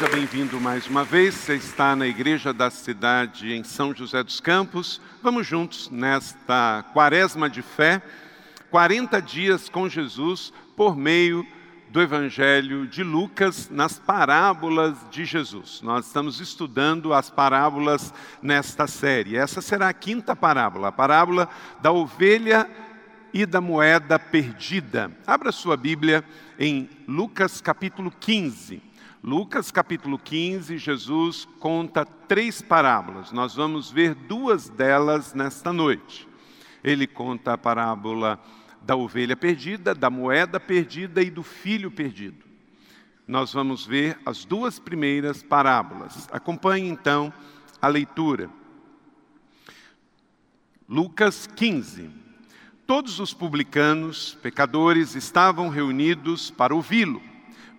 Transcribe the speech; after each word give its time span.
Seja 0.00 0.16
bem-vindo 0.16 0.58
mais 0.58 0.86
uma 0.86 1.04
vez. 1.04 1.34
Você 1.34 1.56
está 1.56 1.94
na 1.94 2.06
Igreja 2.06 2.54
da 2.54 2.70
Cidade 2.70 3.52
em 3.52 3.62
São 3.62 3.94
José 3.94 4.22
dos 4.22 4.40
Campos. 4.40 4.98
Vamos 5.22 5.46
juntos 5.46 5.90
nesta 5.90 6.86
quaresma 6.94 7.50
de 7.50 7.60
fé, 7.60 8.00
40 8.70 9.20
dias 9.20 9.68
com 9.68 9.90
Jesus 9.90 10.54
por 10.74 10.96
meio 10.96 11.46
do 11.90 12.00
Evangelho 12.00 12.86
de 12.86 13.02
Lucas 13.04 13.68
nas 13.68 13.98
parábolas 13.98 14.96
de 15.10 15.26
Jesus. 15.26 15.82
Nós 15.82 16.06
estamos 16.06 16.40
estudando 16.40 17.12
as 17.12 17.28
parábolas 17.28 18.14
nesta 18.40 18.86
série. 18.86 19.36
Essa 19.36 19.60
será 19.60 19.90
a 19.90 19.92
quinta 19.92 20.34
parábola, 20.34 20.88
a 20.88 20.92
parábola 20.92 21.46
da 21.82 21.92
ovelha 21.92 22.66
e 23.34 23.44
da 23.44 23.60
moeda 23.60 24.18
perdida. 24.18 25.14
Abra 25.26 25.52
sua 25.52 25.76
Bíblia 25.76 26.24
em 26.58 26.88
Lucas 27.06 27.60
capítulo 27.60 28.10
15. 28.18 28.88
Lucas 29.22 29.70
capítulo 29.70 30.18
15, 30.18 30.78
Jesus 30.78 31.46
conta 31.58 32.06
três 32.06 32.62
parábolas. 32.62 33.32
Nós 33.32 33.54
vamos 33.54 33.90
ver 33.90 34.14
duas 34.14 34.70
delas 34.70 35.34
nesta 35.34 35.74
noite. 35.74 36.26
Ele 36.82 37.06
conta 37.06 37.52
a 37.52 37.58
parábola 37.58 38.40
da 38.80 38.96
ovelha 38.96 39.36
perdida, 39.36 39.94
da 39.94 40.08
moeda 40.08 40.58
perdida 40.58 41.22
e 41.22 41.28
do 41.28 41.42
filho 41.42 41.90
perdido. 41.90 42.46
Nós 43.28 43.52
vamos 43.52 43.84
ver 43.84 44.18
as 44.24 44.46
duas 44.46 44.78
primeiras 44.78 45.42
parábolas. 45.42 46.26
Acompanhe 46.32 46.88
então 46.88 47.30
a 47.80 47.88
leitura. 47.88 48.48
Lucas 50.88 51.46
15. 51.46 52.08
Todos 52.86 53.20
os 53.20 53.34
publicanos, 53.34 54.36
pecadores, 54.42 55.14
estavam 55.14 55.68
reunidos 55.68 56.50
para 56.50 56.74
ouvi-lo. 56.74 57.29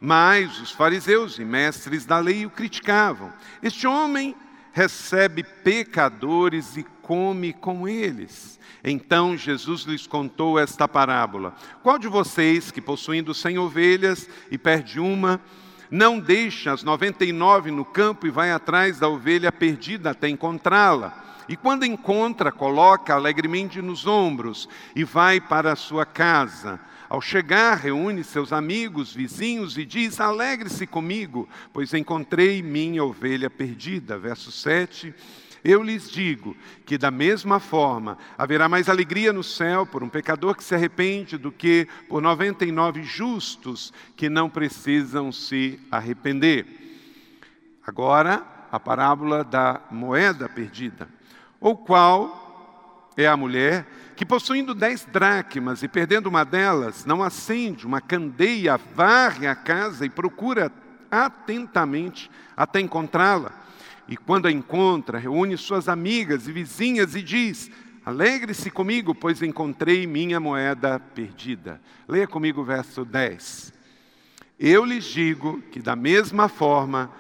Mas 0.04 0.60
os 0.60 0.72
fariseus 0.72 1.38
e 1.38 1.46
mestres 1.46 2.06
da 2.06 2.18
lei 2.18 2.44
o 2.44 2.50
criticavam. 2.50 3.32
Este 3.62 3.86
homem 3.86 4.36
recebe 4.74 5.44
pecadores 5.44 6.76
e 6.76 6.84
come 7.04 7.54
com 7.54 7.88
eles. 7.88 8.60
Então 8.84 9.38
Jesus 9.38 9.84
lhes 9.84 10.08
contou 10.08 10.58
esta 10.58 10.88
parábola: 10.88 11.54
Qual 11.84 12.00
de 12.00 12.08
vocês 12.08 12.72
que 12.72 12.82
possuindo 12.82 13.32
cem 13.32 13.60
ovelhas 13.60 14.28
e 14.50 14.58
perde 14.58 15.00
uma, 15.00 15.40
não 15.92 16.20
deixa 16.20 16.72
as 16.72 16.82
noventa 16.82 17.24
e 17.24 17.32
nove 17.32 17.70
no 17.70 17.86
campo 17.86 18.26
e 18.26 18.32
vai 18.32 18.52
atrás 18.52 18.98
da 18.98 19.08
ovelha 19.08 19.52
perdida 19.52 20.10
até 20.10 20.28
encontrá-la? 20.28 21.44
E 21.48 21.56
quando 21.56 21.86
encontra, 21.86 22.52
coloca 22.52 23.14
alegremente 23.14 23.82
nos 23.84 24.08
ombros 24.08 24.68
e 24.96 25.04
vai 25.04 25.40
para 25.40 25.74
a 25.74 25.76
sua 25.76 26.08
casa. 26.08 26.80
Ao 27.12 27.20
chegar, 27.20 27.76
reúne 27.76 28.24
seus 28.24 28.54
amigos, 28.54 29.14
vizinhos 29.14 29.78
e 29.78 29.84
diz: 29.84 30.22
Alegre-se 30.22 30.88
comigo, 30.88 31.46
pois 31.74 31.94
encontrei 31.94 32.64
minha 32.64 33.04
ovelha 33.04 33.50
perdida. 33.50 34.18
Verso 34.18 34.50
7. 34.50 35.14
Eu 35.62 35.84
lhes 35.84 36.10
digo 36.10 36.56
que, 36.86 36.98
da 36.98 37.12
mesma 37.12 37.60
forma, 37.60 38.18
haverá 38.38 38.70
mais 38.70 38.88
alegria 38.88 39.34
no 39.34 39.44
céu 39.44 39.86
por 39.86 40.02
um 40.02 40.08
pecador 40.08 40.56
que 40.56 40.64
se 40.64 40.74
arrepende 40.74 41.38
do 41.38 41.52
que 41.52 41.86
por 42.08 42.22
99 42.22 43.04
justos 43.04 43.92
que 44.16 44.30
não 44.30 44.50
precisam 44.50 45.34
se 45.34 45.82
arrepender. 45.92 46.66
Agora, 47.86 48.42
a 48.72 48.80
parábola 48.80 49.44
da 49.44 49.82
moeda 49.92 50.48
perdida, 50.48 51.10
ou 51.60 51.76
qual 51.76 52.41
é 53.18 53.28
a 53.28 53.38
mulher 53.38 53.86
que 54.16 54.26
possuindo 54.26 54.76
dez 54.76 55.06
dracmas 55.12 55.82
e 55.84 55.88
perdendo 55.88 56.28
uma 56.28 56.44
delas, 56.44 57.06
não 57.06 57.24
acende 57.24 57.86
uma 57.86 58.00
candeia, 58.00 58.78
varre 58.96 59.48
a 59.48 59.56
casa 59.56 60.06
e 60.06 60.10
procura 60.10 60.72
atentamente 61.10 62.30
até 62.56 62.80
encontrá-la. 62.80 63.52
E 64.08 64.16
quando 64.16 64.48
a 64.48 64.52
encontra, 64.52 65.18
reúne 65.18 65.58
suas 65.58 65.90
amigas 65.90 66.48
e 66.48 66.52
vizinhas 66.52 67.16
e 67.16 67.22
diz: 67.22 67.72
Alegre-se 68.06 68.70
comigo, 68.70 69.14
pois 69.14 69.42
encontrei 69.42 70.06
minha 70.06 70.40
moeda 70.40 71.00
perdida. 71.00 71.82
Leia 72.08 72.28
comigo 72.28 72.62
o 72.62 72.66
verso 72.66 73.06
10. 73.06 73.74
Eu 74.60 74.86
lhes 74.86 75.06
digo 75.06 75.62
que, 75.72 75.82
da 75.82 75.96
mesma 75.96 76.48
forma, 76.48 77.12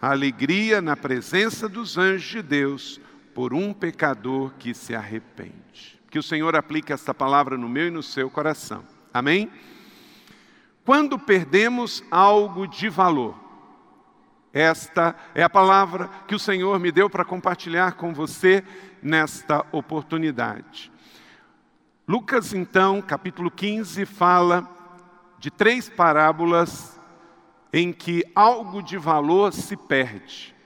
a 0.00 0.10
alegria 0.10 0.80
na 0.80 0.96
presença 0.96 1.68
dos 1.68 1.98
anjos 1.98 2.30
de 2.30 2.42
Deus 2.42 3.00
por 3.38 3.54
um 3.54 3.72
pecador 3.72 4.52
que 4.58 4.74
se 4.74 4.96
arrepende. 4.96 5.96
Que 6.10 6.18
o 6.18 6.22
Senhor 6.24 6.56
aplique 6.56 6.92
esta 6.92 7.14
palavra 7.14 7.56
no 7.56 7.68
meu 7.68 7.86
e 7.86 7.90
no 7.90 8.02
seu 8.02 8.28
coração. 8.28 8.82
Amém? 9.14 9.48
Quando 10.84 11.16
perdemos 11.16 12.02
algo 12.10 12.66
de 12.66 12.88
valor, 12.88 13.38
esta 14.52 15.14
é 15.36 15.44
a 15.44 15.48
palavra 15.48 16.10
que 16.26 16.34
o 16.34 16.38
Senhor 16.38 16.80
me 16.80 16.90
deu 16.90 17.08
para 17.08 17.24
compartilhar 17.24 17.92
com 17.92 18.12
você 18.12 18.64
nesta 19.00 19.64
oportunidade. 19.70 20.90
Lucas, 22.08 22.52
então, 22.52 23.00
capítulo 23.00 23.52
15, 23.52 24.04
fala 24.04 24.68
de 25.38 25.48
três 25.48 25.88
parábolas 25.88 26.98
em 27.72 27.92
que 27.92 28.24
algo 28.34 28.82
de 28.82 28.98
valor 28.98 29.52
se 29.52 29.76
perde. 29.76 30.57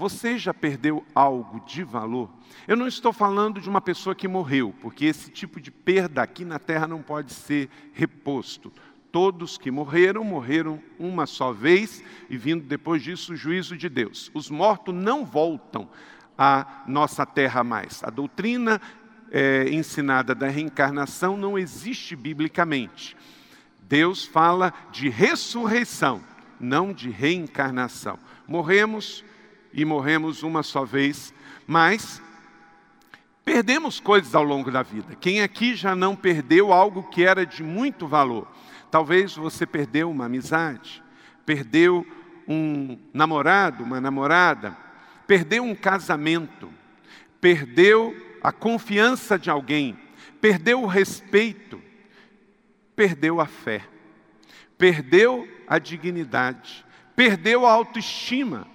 Você 0.00 0.38
já 0.38 0.54
perdeu 0.54 1.04
algo 1.14 1.60
de 1.66 1.84
valor? 1.84 2.30
Eu 2.66 2.74
não 2.74 2.88
estou 2.88 3.12
falando 3.12 3.60
de 3.60 3.68
uma 3.68 3.82
pessoa 3.82 4.14
que 4.14 4.26
morreu, 4.26 4.74
porque 4.80 5.04
esse 5.04 5.30
tipo 5.30 5.60
de 5.60 5.70
perda 5.70 6.22
aqui 6.22 6.42
na 6.42 6.58
terra 6.58 6.88
não 6.88 7.02
pode 7.02 7.34
ser 7.34 7.68
reposto. 7.92 8.72
Todos 9.12 9.58
que 9.58 9.70
morreram, 9.70 10.24
morreram 10.24 10.80
uma 10.98 11.26
só 11.26 11.52
vez, 11.52 12.02
e 12.30 12.38
vindo 12.38 12.64
depois 12.64 13.02
disso 13.02 13.34
o 13.34 13.36
juízo 13.36 13.76
de 13.76 13.90
Deus. 13.90 14.30
Os 14.32 14.48
mortos 14.48 14.94
não 14.94 15.22
voltam 15.22 15.86
à 16.38 16.82
nossa 16.86 17.26
terra 17.26 17.62
mais. 17.62 18.02
A 18.02 18.08
doutrina 18.08 18.80
é, 19.30 19.68
ensinada 19.68 20.34
da 20.34 20.48
reencarnação 20.48 21.36
não 21.36 21.58
existe 21.58 22.16
biblicamente. 22.16 23.14
Deus 23.82 24.24
fala 24.24 24.72
de 24.90 25.10
ressurreição, 25.10 26.22
não 26.58 26.90
de 26.90 27.10
reencarnação. 27.10 28.18
Morremos, 28.48 29.22
e 29.72 29.84
morremos 29.84 30.42
uma 30.42 30.62
só 30.62 30.84
vez, 30.84 31.32
mas 31.66 32.20
perdemos 33.44 34.00
coisas 34.00 34.34
ao 34.34 34.42
longo 34.42 34.70
da 34.70 34.82
vida. 34.82 35.14
Quem 35.14 35.40
aqui 35.42 35.74
já 35.74 35.94
não 35.94 36.14
perdeu 36.14 36.72
algo 36.72 37.04
que 37.04 37.24
era 37.24 37.46
de 37.46 37.62
muito 37.62 38.06
valor? 38.06 38.48
Talvez 38.90 39.36
você 39.36 39.64
perdeu 39.64 40.10
uma 40.10 40.26
amizade, 40.26 41.02
perdeu 41.46 42.06
um 42.46 42.98
namorado, 43.14 43.84
uma 43.84 44.00
namorada, 44.00 44.76
perdeu 45.26 45.62
um 45.62 45.74
casamento, 45.74 46.68
perdeu 47.40 48.14
a 48.42 48.50
confiança 48.50 49.38
de 49.38 49.48
alguém, 49.48 49.96
perdeu 50.40 50.82
o 50.82 50.86
respeito, 50.86 51.80
perdeu 52.96 53.40
a 53.40 53.46
fé, 53.46 53.82
perdeu 54.76 55.48
a 55.68 55.78
dignidade, 55.78 56.84
perdeu 57.14 57.64
a 57.64 57.70
autoestima 57.70 58.66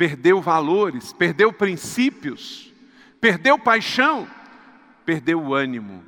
perdeu 0.00 0.40
valores, 0.40 1.12
perdeu 1.12 1.52
princípios, 1.52 2.72
perdeu 3.20 3.58
paixão, 3.58 4.26
perdeu 5.04 5.38
o 5.38 5.54
ânimo. 5.54 6.02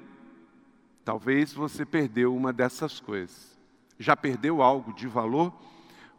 Talvez 1.05 1.53
você 1.53 1.85
perdeu 1.85 2.35
uma 2.35 2.55
dessas 2.55 3.01
coisas. 3.01 3.55
Já 3.99 4.17
perdeu 4.17 4.63
algo 4.63 4.95
de 4.95 5.07
valor? 5.07 5.53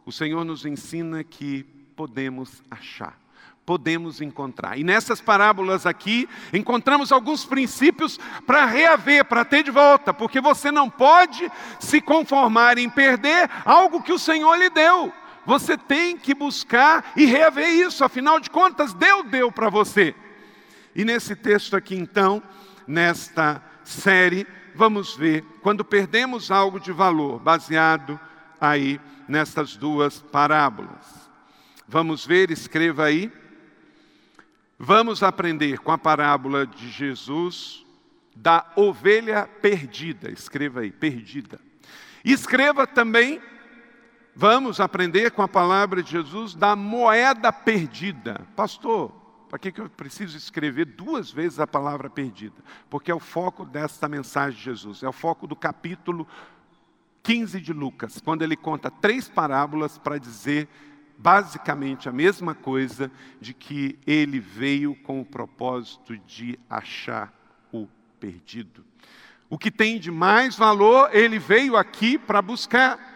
O 0.06 0.12
Senhor 0.12 0.44
nos 0.44 0.64
ensina 0.64 1.24
que 1.24 1.64
podemos 1.96 2.62
achar, 2.70 3.18
podemos 3.66 4.20
encontrar. 4.20 4.78
E 4.78 4.84
nessas 4.84 5.20
parábolas 5.20 5.84
aqui, 5.84 6.28
encontramos 6.52 7.10
alguns 7.10 7.44
princípios 7.44 8.20
para 8.46 8.66
reaver, 8.66 9.24
para 9.24 9.44
ter 9.44 9.64
de 9.64 9.72
volta, 9.72 10.14
porque 10.14 10.40
você 10.40 10.70
não 10.70 10.88
pode 10.88 11.50
se 11.80 12.00
conformar 12.00 12.78
em 12.78 12.88
perder 12.88 13.50
algo 13.64 14.00
que 14.00 14.12
o 14.12 14.18
Senhor 14.18 14.54
lhe 14.54 14.70
deu. 14.70 15.12
Você 15.46 15.76
tem 15.76 16.16
que 16.16 16.34
buscar 16.34 17.12
e 17.16 17.24
rever 17.26 17.68
isso, 17.68 18.04
afinal 18.04 18.40
de 18.40 18.50
contas, 18.50 18.94
Deus 18.94 19.26
deu 19.26 19.52
para 19.52 19.68
você. 19.68 20.14
E 20.94 21.04
nesse 21.04 21.34
texto 21.34 21.76
aqui, 21.76 21.94
então, 21.94 22.42
nesta 22.86 23.62
série, 23.82 24.46
vamos 24.74 25.16
ver 25.16 25.44
quando 25.62 25.84
perdemos 25.84 26.50
algo 26.50 26.80
de 26.80 26.92
valor, 26.92 27.38
baseado 27.38 28.18
aí 28.60 29.00
nestas 29.28 29.76
duas 29.76 30.20
parábolas. 30.20 31.30
Vamos 31.86 32.24
ver, 32.26 32.50
escreva 32.50 33.04
aí. 33.04 33.30
Vamos 34.78 35.22
aprender 35.22 35.78
com 35.78 35.92
a 35.92 35.98
parábola 35.98 36.66
de 36.66 36.90
Jesus 36.90 37.84
da 38.34 38.72
ovelha 38.74 39.48
perdida. 39.62 40.30
Escreva 40.30 40.80
aí, 40.80 40.90
perdida. 40.90 41.60
Escreva 42.24 42.86
também, 42.86 43.40
vamos 44.34 44.80
aprender 44.80 45.30
com 45.30 45.42
a 45.42 45.48
palavra 45.48 46.02
de 46.02 46.10
Jesus 46.10 46.54
da 46.54 46.74
moeda 46.74 47.52
perdida. 47.52 48.46
Pastor, 48.56 49.12
para 49.48 49.58
que, 49.58 49.70
que 49.70 49.80
eu 49.80 49.88
preciso 49.88 50.36
escrever 50.36 50.84
duas 50.84 51.30
vezes 51.30 51.60
a 51.60 51.66
palavra 51.66 52.10
perdida? 52.10 52.56
Porque 52.90 53.10
é 53.10 53.14
o 53.14 53.20
foco 53.20 53.64
desta 53.64 54.08
mensagem 54.08 54.58
de 54.58 54.64
Jesus, 54.64 55.02
é 55.02 55.08
o 55.08 55.12
foco 55.12 55.46
do 55.46 55.54
capítulo 55.54 56.26
15 57.22 57.60
de 57.60 57.72
Lucas, 57.72 58.20
quando 58.22 58.42
ele 58.42 58.56
conta 58.56 58.90
três 58.90 59.28
parábolas 59.28 59.96
para 59.96 60.18
dizer 60.18 60.68
basicamente 61.16 62.08
a 62.08 62.12
mesma 62.12 62.54
coisa 62.54 63.10
de 63.40 63.54
que 63.54 63.98
ele 64.06 64.40
veio 64.40 64.94
com 64.96 65.20
o 65.20 65.24
propósito 65.24 66.18
de 66.18 66.58
achar 66.68 67.32
o 67.72 67.88
perdido. 68.18 68.84
O 69.48 69.56
que 69.56 69.70
tem 69.70 69.98
de 69.98 70.10
mais 70.10 70.56
valor, 70.56 71.10
ele 71.14 71.38
veio 71.38 71.76
aqui 71.76 72.18
para 72.18 72.42
buscar. 72.42 73.13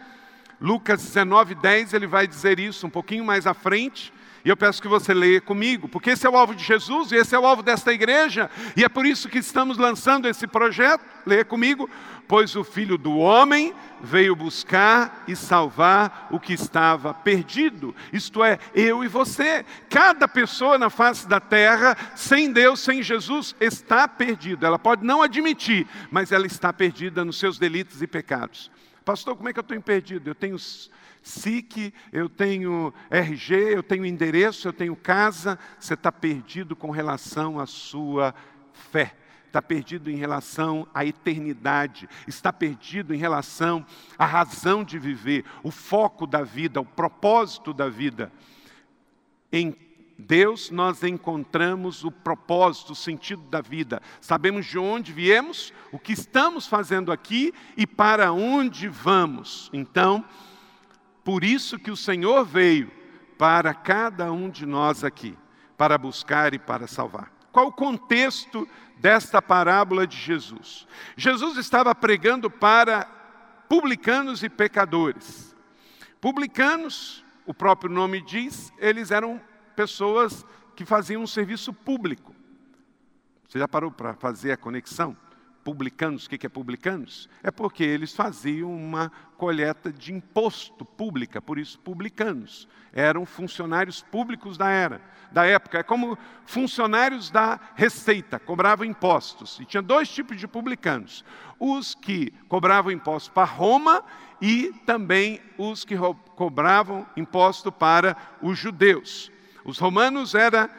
Lucas 0.61 1.03
19, 1.03 1.55
10, 1.55 1.95
ele 1.95 2.07
vai 2.07 2.27
dizer 2.27 2.59
isso 2.59 2.87
um 2.87 2.91
pouquinho 2.91 3.25
mais 3.25 3.47
à 3.47 3.55
frente. 3.55 4.13
E 4.45 4.49
eu 4.49 4.57
peço 4.57 4.81
que 4.81 4.89
você 4.89 5.13
leia 5.13 5.41
comigo, 5.41 5.89
porque 5.89 6.11
esse 6.11 6.27
é 6.27 6.31
o 6.31 6.37
alvo 6.37 6.55
de 6.55 6.65
Jesus 6.65 7.13
e 7.13 7.17
esse 7.17 7.35
é 7.35 7.39
o 7.39 7.45
alvo 7.45 7.63
desta 7.63 7.93
igreja, 7.93 8.49
e 8.77 8.85
é 8.85 8.89
por 8.89 9.05
isso 9.05 9.29
que 9.29 9.39
estamos 9.39 9.77
lançando 9.77 10.29
esse 10.29 10.47
projeto. 10.47 11.05
Leia 11.27 11.45
comigo. 11.45 11.91
Pois 12.27 12.55
o 12.57 12.63
filho 12.63 12.99
do 12.99 13.17
homem 13.17 13.75
veio 14.03 14.37
buscar 14.37 15.25
e 15.27 15.35
salvar 15.35 16.29
o 16.31 16.39
que 16.39 16.53
estava 16.53 17.15
perdido, 17.15 17.95
isto 18.13 18.45
é, 18.45 18.59
eu 18.75 19.03
e 19.03 19.09
você. 19.09 19.65
Cada 19.89 20.29
pessoa 20.29 20.77
na 20.77 20.91
face 20.91 21.27
da 21.27 21.41
terra, 21.41 21.97
sem 22.15 22.53
Deus, 22.53 22.81
sem 22.81 23.03
Jesus, 23.03 23.57
está 23.59 24.07
perdida. 24.07 24.67
Ela 24.67 24.79
pode 24.79 25.07
não 25.07 25.23
admitir, 25.23 25.87
mas 26.11 26.31
ela 26.31 26.47
está 26.47 26.71
perdida 26.71 27.25
nos 27.25 27.39
seus 27.39 27.59
delitos 27.59 28.03
e 28.03 28.07
pecados. 28.07 28.71
Pastor, 29.09 29.35
como 29.35 29.49
é 29.49 29.55
que 29.55 29.59
eu 29.59 29.63
estou 29.63 29.81
perdido? 29.81 30.29
Eu 30.29 30.35
tenho 30.35 30.59
SIC, 30.59 31.95
eu 32.13 32.29
tenho 32.29 32.93
RG, 33.09 33.55
eu 33.55 33.83
tenho 33.83 34.05
endereço, 34.05 34.69
eu 34.69 34.73
tenho 34.75 34.95
casa. 34.95 35.59
Você 35.81 35.95
está 35.95 36.13
perdido 36.13 36.77
com 36.77 36.91
relação 36.91 37.59
à 37.59 37.65
sua 37.65 38.35
fé 38.75 39.17
está 39.47 39.63
perdido 39.63 40.11
em 40.11 40.17
relação 40.17 40.87
à 40.93 41.07
eternidade, 41.07 42.07
está 42.27 42.53
perdido 42.53 43.15
em 43.15 43.17
relação 43.17 43.85
à 44.19 44.27
razão 44.27 44.85
de 44.85 44.99
viver, 44.99 45.43
o 45.63 45.71
foco 45.71 46.27
da 46.27 46.43
vida, 46.43 46.83
o 46.83 46.85
propósito 46.85 47.73
da 47.73 47.89
vida. 47.89 48.31
Em 49.51 49.75
Deus 50.19 50.71
nós 50.71 51.05
encontramos 51.05 52.03
o 52.03 52.11
propósito, 52.11 52.93
o 52.93 52.97
sentido 52.97 53.43
da 53.43 53.61
vida. 53.61 54.03
Sabemos 54.21 54.67
de 54.67 54.77
onde 54.77 55.13
viemos, 55.13 55.73
o 55.93 55.99
que 55.99 56.13
estamos 56.13 56.67
fazendo 56.67 57.13
aqui 57.13 57.55
e 57.77 57.87
para 57.87 58.33
onde 58.33 58.89
vamos. 58.89 59.71
Então, 59.73 60.25
por 61.23 61.45
isso 61.45 61.79
que 61.79 61.91
o 61.91 61.97
Senhor 61.97 62.45
veio 62.45 62.91
para 63.39 63.73
cada 63.73 64.33
um 64.33 64.51
de 64.51 64.67
nós 64.67 65.05
aqui, 65.05 65.39
para 65.77 65.97
buscar 65.97 66.53
e 66.53 66.59
para 66.59 66.89
salvar. 66.89 67.33
Qual 67.53 67.69
o 67.69 67.73
contexto 67.73 68.69
desta 68.97 69.41
parábola 69.41 70.05
de 70.05 70.17
Jesus? 70.17 70.85
Jesus 71.17 71.57
estava 71.57 71.95
pregando 71.95 72.51
para 72.51 73.05
publicanos 73.69 74.43
e 74.43 74.49
pecadores. 74.49 75.55
Publicanos, 76.21 77.25
o 77.47 77.55
próprio 77.55 77.89
nome 77.89 78.21
diz, 78.21 78.73
eles 78.79 79.13
eram 79.13 79.41
pessoas 79.79 80.45
que 80.75 80.85
faziam 80.85 81.23
um 81.23 81.27
serviço 81.27 81.73
público. 81.73 82.35
Você 83.49 83.61
já 83.61 83.69
parou 83.69 83.93
para 83.93 84.13
fazer 84.13 84.51
a 84.51 84.57
conexão? 84.57 85.17
Publicanos, 85.63 86.27
o 86.27 86.31
que 86.31 86.45
é 86.45 86.49
publicanos? 86.49 87.29
É 87.45 87.51
porque 87.53 87.85
eles 87.85 88.13
faziam 88.13 88.75
uma 88.75 89.13
coleta 89.37 89.93
de 89.93 90.13
imposto 90.13 90.85
pública, 90.85 91.41
por 91.41 91.61
isso 91.61 91.79
publicanos. 91.79 92.67
Eram 92.93 93.25
funcionários 93.25 94.03
públicos 94.03 94.59
da 94.59 94.69
era, 94.69 95.01
da 95.31 95.47
época. 95.47 95.79
É 95.79 95.83
como 95.85 96.19
funcionários 96.45 97.31
da 97.31 97.61
Receita, 97.77 98.41
cobravam 98.41 98.85
impostos. 98.85 99.61
E 99.61 99.65
tinha 99.65 99.83
dois 99.83 100.09
tipos 100.09 100.37
de 100.37 100.49
publicanos: 100.49 101.25
os 101.57 101.95
que 101.95 102.33
cobravam 102.49 102.91
impostos 102.91 103.33
para 103.33 103.45
Roma 103.45 104.03
e 104.43 104.73
também 104.85 105.41
os 105.57 105.85
que 105.85 105.95
cobravam 106.35 107.07
imposto 107.17 107.71
para 107.71 108.17
os 108.43 108.59
judeus. 108.59 109.31
Os 109.69 109.77
romanos 109.77 110.35
era 110.35 110.71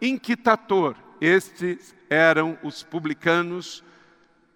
inquitator, 0.00 0.94
estes 1.20 1.96
eram 2.08 2.56
os 2.62 2.80
publicanos 2.80 3.82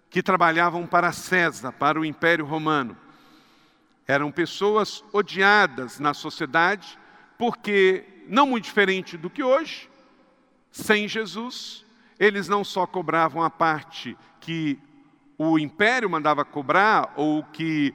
que 0.09 0.23
trabalhavam 0.23 0.87
para 0.87 1.11
César, 1.11 1.73
para 1.73 1.99
o 1.99 2.05
Império 2.05 2.45
Romano. 2.45 2.95
Eram 4.07 4.31
pessoas 4.31 5.03
odiadas 5.11 5.99
na 5.99 6.13
sociedade, 6.13 6.97
porque, 7.37 8.05
não 8.29 8.47
muito 8.47 8.63
diferente 8.63 9.17
do 9.17 9.29
que 9.29 9.43
hoje, 9.43 9.89
sem 10.71 11.05
Jesus, 11.05 11.85
eles 12.17 12.47
não 12.47 12.63
só 12.63 12.87
cobravam 12.87 13.43
a 13.43 13.49
parte 13.49 14.17
que 14.39 14.79
o 15.37 15.59
império 15.59 16.09
mandava 16.09 16.45
cobrar, 16.45 17.11
ou 17.17 17.43
que 17.43 17.93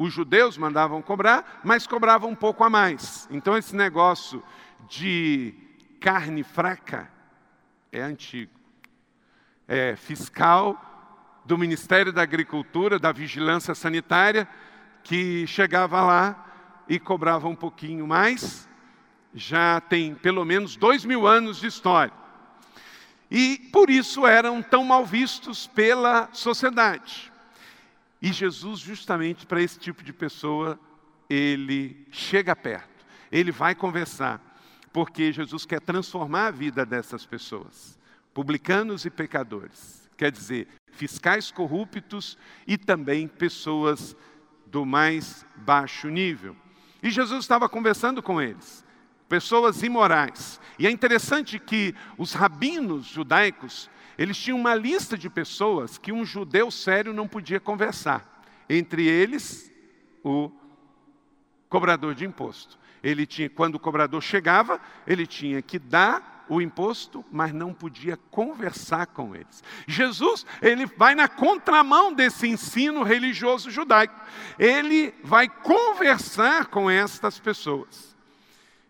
os 0.00 0.14
judeus 0.14 0.56
mandavam 0.56 1.02
cobrar, 1.02 1.60
mas 1.62 1.86
cobravam 1.86 2.30
um 2.30 2.34
pouco 2.34 2.64
a 2.64 2.70
mais. 2.70 3.28
Então, 3.30 3.54
esse 3.54 3.76
negócio 3.76 4.42
de 4.88 5.52
carne 6.00 6.42
fraca 6.42 7.10
é 7.92 8.00
antigo. 8.00 8.50
É 9.68 9.94
fiscal 9.96 11.42
do 11.44 11.58
Ministério 11.58 12.14
da 12.14 12.22
Agricultura, 12.22 12.98
da 12.98 13.12
Vigilância 13.12 13.74
Sanitária, 13.74 14.48
que 15.04 15.46
chegava 15.46 16.00
lá 16.00 16.46
e 16.88 16.98
cobrava 16.98 17.46
um 17.46 17.54
pouquinho 17.54 18.06
mais. 18.06 18.66
Já 19.34 19.82
tem 19.82 20.14
pelo 20.14 20.46
menos 20.46 20.76
dois 20.76 21.04
mil 21.04 21.26
anos 21.26 21.60
de 21.60 21.66
história. 21.66 22.14
E 23.30 23.68
por 23.70 23.90
isso 23.90 24.26
eram 24.26 24.62
tão 24.62 24.82
mal 24.82 25.04
vistos 25.04 25.66
pela 25.66 26.30
sociedade. 26.32 27.29
E 28.20 28.32
Jesus, 28.32 28.80
justamente 28.80 29.46
para 29.46 29.62
esse 29.62 29.78
tipo 29.78 30.02
de 30.02 30.12
pessoa, 30.12 30.78
ele 31.28 32.06
chega 32.10 32.54
perto, 32.54 33.06
ele 33.30 33.50
vai 33.50 33.74
conversar 33.74 34.50
porque 34.92 35.32
Jesus 35.32 35.64
quer 35.64 35.80
transformar 35.80 36.48
a 36.48 36.50
vida 36.50 36.84
dessas 36.84 37.24
pessoas, 37.24 37.98
publicanos 38.34 39.04
e 39.04 39.10
pecadores, 39.10 40.10
quer 40.16 40.30
dizer, 40.32 40.68
fiscais 40.92 41.50
corruptos 41.50 42.36
e 42.66 42.76
também 42.76 43.28
pessoas 43.28 44.16
do 44.66 44.84
mais 44.84 45.46
baixo 45.56 46.08
nível. 46.08 46.56
E 47.02 47.10
Jesus 47.10 47.44
estava 47.44 47.68
conversando 47.68 48.22
com 48.22 48.40
eles, 48.40 48.84
pessoas 49.28 49.82
imorais. 49.82 50.60
E 50.78 50.86
é 50.86 50.90
interessante 50.90 51.58
que 51.58 51.94
os 52.18 52.32
rabinos 52.32 53.06
judaicos, 53.06 53.88
eles 54.20 54.36
tinham 54.36 54.58
uma 54.58 54.74
lista 54.74 55.16
de 55.16 55.30
pessoas 55.30 55.96
que 55.96 56.12
um 56.12 56.26
judeu 56.26 56.70
sério 56.70 57.10
não 57.10 57.26
podia 57.26 57.58
conversar. 57.58 58.44
Entre 58.68 59.08
eles, 59.08 59.72
o 60.22 60.52
cobrador 61.70 62.14
de 62.14 62.26
imposto. 62.26 62.78
Ele 63.02 63.24
tinha, 63.24 63.48
quando 63.48 63.76
o 63.76 63.80
cobrador 63.80 64.20
chegava, 64.20 64.78
ele 65.06 65.26
tinha 65.26 65.62
que 65.62 65.78
dar 65.78 66.44
o 66.50 66.60
imposto, 66.60 67.24
mas 67.32 67.54
não 67.54 67.72
podia 67.72 68.18
conversar 68.30 69.06
com 69.06 69.34
eles. 69.34 69.64
Jesus, 69.86 70.44
ele 70.60 70.84
vai 70.84 71.14
na 71.14 71.26
contramão 71.26 72.12
desse 72.12 72.46
ensino 72.46 73.02
religioso 73.02 73.70
judaico. 73.70 74.20
Ele 74.58 75.14
vai 75.24 75.48
conversar 75.48 76.66
com 76.66 76.90
estas 76.90 77.38
pessoas. 77.38 78.14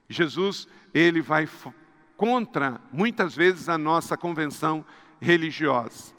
Jesus, 0.08 0.66
ele 0.92 1.22
vai 1.22 1.48
contra 2.16 2.80
muitas 2.92 3.36
vezes 3.36 3.68
a 3.68 3.78
nossa 3.78 4.16
convenção 4.16 4.84
religiosa. 5.20 6.14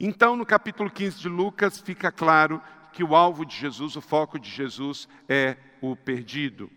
Então, 0.00 0.36
no 0.36 0.46
capítulo 0.46 0.90
15 0.90 1.18
de 1.18 1.28
Lucas, 1.28 1.80
fica 1.80 2.10
claro 2.10 2.62
que 2.92 3.02
o 3.04 3.14
alvo 3.14 3.44
de 3.44 3.54
Jesus, 3.54 3.96
o 3.96 4.00
foco 4.00 4.38
de 4.38 4.48
Jesus 4.48 5.08
é 5.28 5.56
o 5.80 5.94
perdido. 5.94 6.70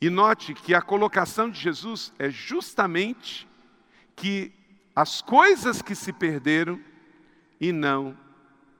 E 0.00 0.10
note 0.10 0.54
que 0.54 0.74
a 0.74 0.82
colocação 0.82 1.48
de 1.50 1.58
Jesus 1.58 2.12
é 2.18 2.30
justamente 2.30 3.48
que 4.16 4.52
as 4.94 5.20
coisas 5.20 5.82
que 5.82 5.94
se 5.94 6.12
perderam 6.12 6.80
e 7.60 7.72
não 7.72 8.16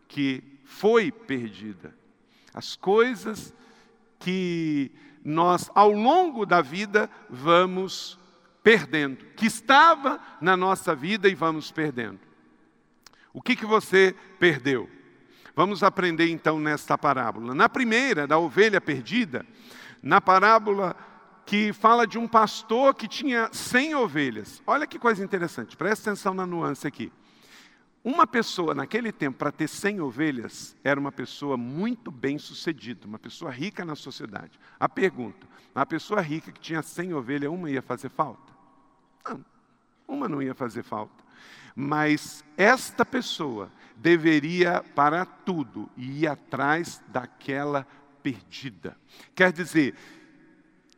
que 0.07 0.43
foi 0.65 1.11
perdida. 1.11 1.97
As 2.53 2.77
coisas 2.77 3.53
que 4.19 4.93
nós, 5.25 5.71
ao 5.75 5.91
longo 5.91 6.47
da 6.47 6.61
vida, 6.61 7.11
vamos 7.29 8.19
perdendo, 8.65 9.27
que 9.37 9.45
estava 9.45 10.19
na 10.41 10.57
nossa 10.57 10.95
vida 10.95 11.29
e 11.29 11.35
vamos 11.35 11.71
perdendo. 11.71 12.19
O 13.31 13.43
que, 13.43 13.55
que 13.55 13.67
você 13.67 14.15
perdeu? 14.41 14.89
Vamos 15.55 15.83
aprender 15.83 16.31
então 16.31 16.59
nesta 16.59 16.97
parábola. 16.97 17.55
Na 17.55 17.69
primeira, 17.69 18.27
da 18.27 18.39
ovelha 18.39 18.81
perdida, 18.81 19.45
na 20.03 20.19
parábola 20.21 20.97
que 21.45 21.75
fala 21.75 22.07
de 22.07 22.19
um 22.19 22.27
pastor 22.27 22.95
que 22.95 23.07
tinha 23.07 23.51
100 23.53 23.97
ovelhas. 23.97 24.63
Olha 24.67 24.87
que 24.87 24.99
coisa 24.99 25.23
interessante, 25.23 25.77
presta 25.77 26.11
atenção 26.11 26.33
na 26.33 26.47
nuance 26.47 26.87
aqui. 26.87 27.13
Uma 28.03 28.27
pessoa 28.27 28.75
naquele 28.75 29.13
tempo, 29.13 29.39
para 29.39 29.53
ter 29.53 29.69
100 29.69 30.01
ovelhas, 30.01 30.77
era 30.83 30.99
uma 30.99 31.13
pessoa 31.13 31.57
muito 31.57 32.11
bem 32.11 32.39
sucedida, 32.39 33.07
uma 33.07 33.19
pessoa 33.19 33.51
rica 33.51 33.85
na 33.85 33.95
sociedade. 33.95 34.59
A 34.79 34.89
pergunta: 34.89 35.47
a 35.75 35.85
pessoa 35.85 36.21
rica 36.21 36.53
que 36.53 36.61
tinha 36.61 36.83
100 36.83 37.15
ovelhas, 37.15 37.51
uma 37.51 37.71
ia 37.71 37.83
fazer 37.83 38.11
falta? 38.11 38.54
Uma 40.07 40.29
não 40.29 40.43
ia 40.43 40.55
fazer 40.55 40.83
falta. 40.83 41.25
Mas 41.75 42.45
esta 42.57 43.05
pessoa 43.05 43.71
deveria 43.97 44.83
para 44.95 45.25
tudo 45.25 45.91
ir 45.97 46.27
atrás 46.27 47.03
daquela 47.09 47.87
perdida. 48.23 48.97
Quer 49.35 49.53
dizer, 49.53 49.95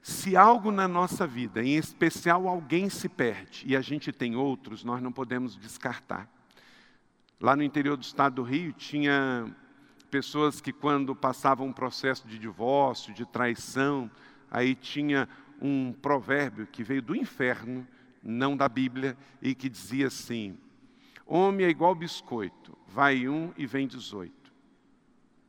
se 0.02 0.36
algo 0.36 0.70
na 0.70 0.86
nossa 0.86 1.26
vida, 1.26 1.62
em 1.62 1.76
especial 1.76 2.46
alguém 2.46 2.88
se 2.88 3.08
perde 3.08 3.64
e 3.66 3.76
a 3.76 3.80
gente 3.80 4.12
tem 4.12 4.36
outros, 4.36 4.84
nós 4.84 5.02
não 5.02 5.10
podemos 5.10 5.56
descartar. 5.56 6.28
Lá 7.40 7.56
no 7.56 7.62
interior 7.62 7.96
do 7.96 8.02
estado 8.02 8.36
do 8.36 8.42
Rio 8.42 8.72
tinha 8.72 9.52
pessoas 10.10 10.60
que 10.60 10.72
quando 10.72 11.14
passavam 11.14 11.66
um 11.66 11.72
processo 11.72 12.26
de 12.28 12.38
divórcio, 12.38 13.12
de 13.12 13.26
traição, 13.26 14.10
aí 14.50 14.74
tinha 14.74 15.28
um 15.60 15.92
provérbio 15.92 16.66
que 16.66 16.84
veio 16.84 17.02
do 17.02 17.16
inferno, 17.16 17.86
não 18.26 18.56
da 18.56 18.68
Bíblia, 18.68 19.16
e 19.40 19.54
que 19.54 19.68
dizia 19.68 20.08
assim: 20.08 20.58
Homem 21.24 21.66
é 21.66 21.68
igual 21.68 21.94
biscoito, 21.94 22.76
vai 22.86 23.28
um 23.28 23.52
e 23.56 23.66
vem 23.66 23.86
dezoito. 23.86 24.52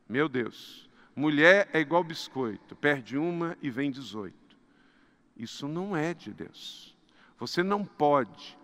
Meu 0.08 0.28
Deus. 0.28 0.88
Mulher 1.14 1.68
é 1.72 1.80
igual 1.80 2.04
biscoito, 2.04 2.76
perde 2.76 3.18
uma 3.18 3.58
e 3.60 3.68
vem 3.68 3.90
dezoito. 3.90 4.56
Isso 5.36 5.66
não 5.66 5.96
é 5.96 6.14
de 6.14 6.32
Deus. 6.32 6.96
Você 7.38 7.62
não 7.62 7.84
pode 7.84 8.56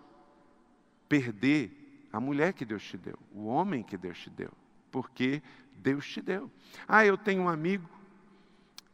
perder 1.08 2.06
a 2.12 2.20
mulher 2.20 2.52
que 2.52 2.64
Deus 2.64 2.84
te 2.84 2.96
deu, 2.96 3.18
o 3.32 3.46
homem 3.46 3.82
que 3.82 3.96
Deus 3.96 4.18
te 4.18 4.30
deu, 4.30 4.52
porque 4.90 5.42
Deus 5.76 6.08
te 6.08 6.22
deu. 6.22 6.48
Ah, 6.86 7.04
eu 7.04 7.18
tenho 7.18 7.42
um 7.42 7.48
amigo 7.48 7.88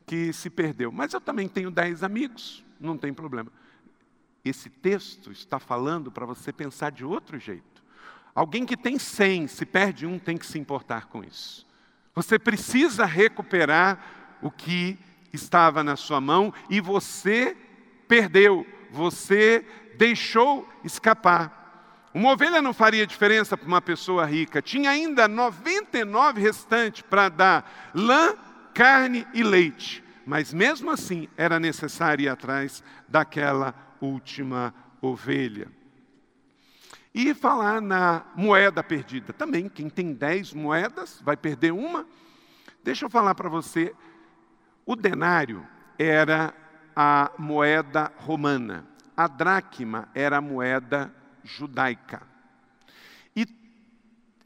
que 0.07 0.33
se 0.33 0.49
perdeu, 0.49 0.91
mas 0.91 1.13
eu 1.13 1.21
também 1.21 1.47
tenho 1.47 1.71
dez 1.71 2.03
amigos, 2.03 2.65
não 2.81 2.97
tem 2.97 3.13
problema. 3.13 3.53
Esse 4.45 4.71
texto 4.71 5.31
está 5.31 5.59
falando 5.59 6.11
para 6.11 6.25
você 6.25 6.53
pensar 6.53 6.91
de 6.91 7.05
outro 7.05 7.39
jeito. 7.39 7.83
Alguém 8.35 8.65
que 8.65 8.77
tem 8.77 8.99
cem, 8.99 9.47
se 9.47 9.67
perde 9.67 10.07
um, 10.07 10.19
tem 10.19 10.37
que 10.37 10.47
se 10.47 10.59
importar 10.59 11.07
com 11.07 11.23
isso. 11.23 11.67
Você 12.15 12.39
precisa 12.39 13.05
recuperar 13.05 14.39
o 14.41 14.51
que 14.51 14.99
estava 15.33 15.83
na 15.83 15.97
sua 15.97 16.21
mão 16.21 16.53
e 16.69 16.81
você 16.81 17.57
perdeu, 18.09 18.67
você 18.91 19.65
deixou 19.97 20.69
escapar. 20.83 21.61
Uma 22.13 22.33
ovelha 22.33 22.61
não 22.61 22.73
faria 22.73 23.07
diferença 23.07 23.57
para 23.57 23.69
uma 23.69 23.81
pessoa 23.81 24.25
rica. 24.27 24.61
Tinha 24.61 24.91
ainda 24.91 25.29
99 25.29 26.41
restantes 26.41 27.03
para 27.03 27.29
dar 27.29 27.91
lã, 27.95 28.35
carne 28.75 29.27
e 29.33 29.43
leite. 29.43 30.03
Mas 30.27 30.53
mesmo 30.53 30.91
assim 30.91 31.29
era 31.37 31.61
necessário 31.61 32.25
ir 32.25 32.29
atrás 32.29 32.83
daquela 33.09 33.75
última 34.01 34.75
ovelha. 35.01 35.69
E 37.15 37.35
falar 37.35 37.81
na 37.81 38.25
moeda 38.37 38.83
perdida. 38.83 39.33
Também, 39.33 39.69
quem 39.69 39.91
tem 39.91 40.13
10 40.13 40.55
moedas 40.55 41.21
vai 41.23 41.37
perder 41.37 41.73
uma. 41.73 42.07
Deixa 42.85 43.05
eu 43.05 43.11
falar 43.11 43.35
para 43.35 43.49
você. 43.49 43.95
O 44.87 44.95
denário 44.95 45.67
era 45.99 46.55
a 46.95 47.33
moeda 47.37 48.13
romana. 48.17 48.87
A 49.17 49.27
dracma 49.27 50.09
era 50.15 50.39
a 50.39 50.41
moeda 50.41 51.13
judaica. 51.43 52.23
E 53.35 53.47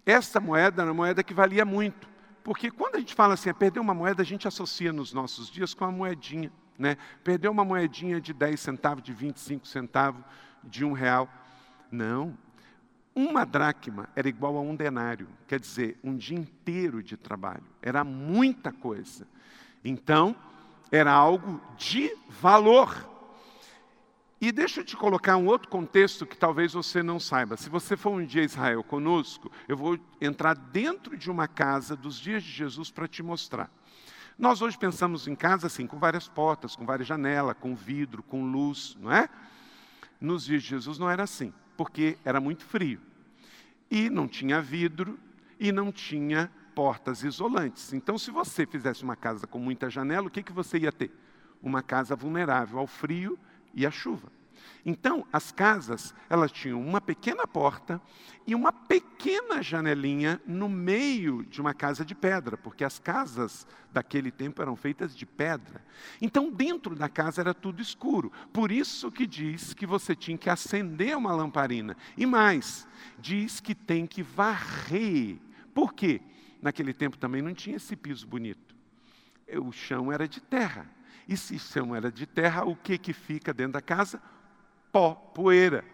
essa 0.07 0.41
moeda 0.41 0.83
era 0.83 0.91
uma 0.91 1.03
moeda 1.03 1.23
que 1.23 1.35
valia 1.35 1.65
muito. 1.65 2.09
Porque 2.43 2.71
quando 2.71 2.97
a 2.97 2.99
gente 2.99 3.15
fala 3.15 3.35
assim, 3.35 3.51
é 3.51 3.53
perder 3.53 3.81
uma 3.81 3.95
moeda, 3.95 4.23
a 4.23 4.25
gente 4.25 4.49
associa 4.49 4.93
nos 4.93 5.13
nossos 5.13 5.51
dias 5.51 5.75
com 5.75 5.85
a 5.85 5.93
moedinha. 5.93 6.53
Né? 6.79 6.97
Perder 7.23 7.49
uma 7.49 7.65
moedinha 7.65 8.21
de 8.21 8.33
10 8.33 8.59
centavos, 8.59 9.03
de 9.03 9.13
25 9.13 9.67
centavos, 9.67 10.23
de 10.63 10.85
um 10.85 10.93
real. 10.93 11.29
Não. 11.91 12.37
Uma 13.15 13.45
dracma 13.45 14.09
era 14.17 14.29
igual 14.29 14.57
a 14.57 14.61
um 14.61 14.75
denário, 14.75 15.29
quer 15.47 15.61
dizer, 15.61 15.97
um 16.03 16.17
dia 16.17 16.37
inteiro 16.37 17.01
de 17.03 17.17
trabalho. 17.17 17.63
Era 17.81 18.03
muita 18.03 18.73
coisa. 18.73 19.27
Então, 19.85 20.35
era 20.91 21.13
algo 21.13 21.61
de 21.77 22.13
valor. 22.29 23.13
E 24.41 24.51
deixa 24.53 24.81
eu 24.81 24.85
te 24.85 24.97
colocar 24.97 25.37
um 25.37 25.47
outro 25.47 25.69
contexto 25.69 26.27
que 26.27 26.37
talvez 26.37 26.73
você 26.73 27.03
não 27.03 27.21
saiba. 27.21 27.57
Se 27.57 27.71
você 27.71 27.97
for 27.97 28.11
um 28.11 28.27
dia 28.27 28.43
a 28.43 28.45
Israel 28.45 28.83
conosco, 28.83 29.51
eu 29.69 29.77
vou 29.77 29.99
entrar 30.21 30.55
dentro 30.55 31.17
de 31.17 31.31
uma 31.31 31.49
casa 31.49 31.97
dos 31.97 32.19
dias 32.19 32.43
de 32.43 32.51
Jesus 32.51 32.91
para 32.91 33.09
te 33.09 33.23
mostrar. 33.23 33.71
Nós 34.39 34.61
hoje 34.61 34.77
pensamos 34.77 35.29
em 35.29 35.35
casa 35.35 35.69
assim, 35.69 35.87
com 35.87 35.99
várias 35.99 36.27
portas, 36.27 36.75
com 36.75 36.85
várias 36.85 37.07
janelas, 37.07 37.57
com 37.61 37.75
vidro, 37.75 38.23
com 38.23 38.45
luz, 38.45 38.97
não 39.01 39.13
é? 39.13 39.29
Nos 40.21 40.45
dias 40.45 40.63
de 40.63 40.71
Jesus 40.71 40.99
não 40.99 41.09
era 41.09 41.23
assim, 41.23 41.53
porque 41.77 42.19
era 42.25 42.41
muito 42.41 42.65
frio. 42.65 43.01
E 43.91 44.11
não 44.11 44.27
tinha 44.27 44.61
vidro 44.61 45.19
e 45.59 45.71
não 45.71 45.93
tinha 45.93 46.51
portas 46.75 47.23
isolantes. 47.23 47.93
Então, 47.93 48.19
se 48.19 48.31
você 48.33 48.67
fizesse 48.67 49.05
uma 49.05 49.15
casa 49.15 49.47
com 49.47 49.59
muita 49.59 49.89
janela, 49.89 50.27
o 50.27 50.31
que, 50.31 50.43
que 50.43 50.53
você 50.53 50.79
ia 50.79 50.91
ter? 50.91 51.13
Uma 51.63 51.83
casa 51.83 52.17
vulnerável 52.17 52.81
ao 52.81 52.87
frio 52.87 53.39
e 53.73 53.87
à 53.87 53.91
chuva. 53.91 54.33
Então, 54.85 55.27
as 55.33 55.51
casas, 55.51 56.15
elas 56.29 56.53
tinham 56.53 56.81
uma 56.81 57.01
pequena 57.01 57.47
porta 57.47 58.01
e 58.47 58.55
uma 58.55 58.73
pequena 58.73 59.63
janelinha 59.63 60.41
no 60.47 60.69
meio 60.69 61.45
de 61.45 61.61
uma 61.61 61.73
casa 61.73 62.05
de 62.05 62.15
pedra, 62.15 62.57
porque 62.57 62.85
as 62.85 62.99
casas 62.99 63.67
daquele 63.93 64.31
tempo 64.31 64.61
eram 64.61 64.77
feitas 64.77 65.17
de 65.17 65.25
pedra. 65.25 65.83
Então, 66.21 66.51
dentro 66.51 66.95
da 66.95 67.09
casa 67.09 67.41
era 67.41 67.55
tudo 67.55 67.81
escuro. 67.81 68.31
Por 68.53 68.71
isso 68.71 69.11
que 69.11 69.27
diz 69.27 69.73
que 69.73 69.87
você 69.87 70.15
tinha 70.15 70.37
que 70.37 70.51
acender 70.51 71.17
uma 71.17 71.35
lamparina. 71.35 71.97
E 72.17 72.27
mais, 72.27 72.87
diz 73.19 73.61
que 73.61 73.75
tem 73.75 74.07
que 74.07 74.23
varrer. 74.23 75.39
Por 75.73 75.95
quê? 75.95 76.21
Naquele 76.61 76.93
tempo 76.93 77.17
também 77.17 77.43
não 77.43 77.55
tinha 77.55 77.77
esse 77.77 77.97
piso 77.97 78.27
bonito. 78.27 78.75
O 79.63 79.73
chão 79.73 80.13
era 80.13 80.27
de 80.27 80.41
terra. 80.41 80.87
E 81.27 81.37
se 81.37 81.55
o 81.55 81.59
chão 81.59 81.95
era 81.95 82.13
de 82.13 82.27
terra, 82.27 82.65
o 82.65 82.77
que, 82.77 82.99
que 82.99 83.13
fica 83.13 83.53
dentro 83.53 83.75
da 83.75 83.81
casa? 83.81 84.21
Pó, 84.95 85.15
poeira. 85.35 85.85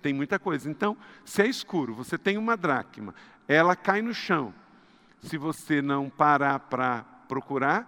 Tem 0.00 0.14
muita 0.14 0.38
coisa. 0.38 0.70
Então, 0.70 0.96
se 1.26 1.42
é 1.42 1.46
escuro, 1.46 1.94
você 1.94 2.16
tem 2.16 2.38
uma 2.38 2.56
dracma, 2.56 3.14
ela 3.46 3.76
cai 3.76 4.00
no 4.00 4.14
chão. 4.14 4.54
Se 5.20 5.36
você 5.36 5.82
não 5.82 6.08
parar 6.08 6.60
para 6.60 7.04
procurar, 7.28 7.86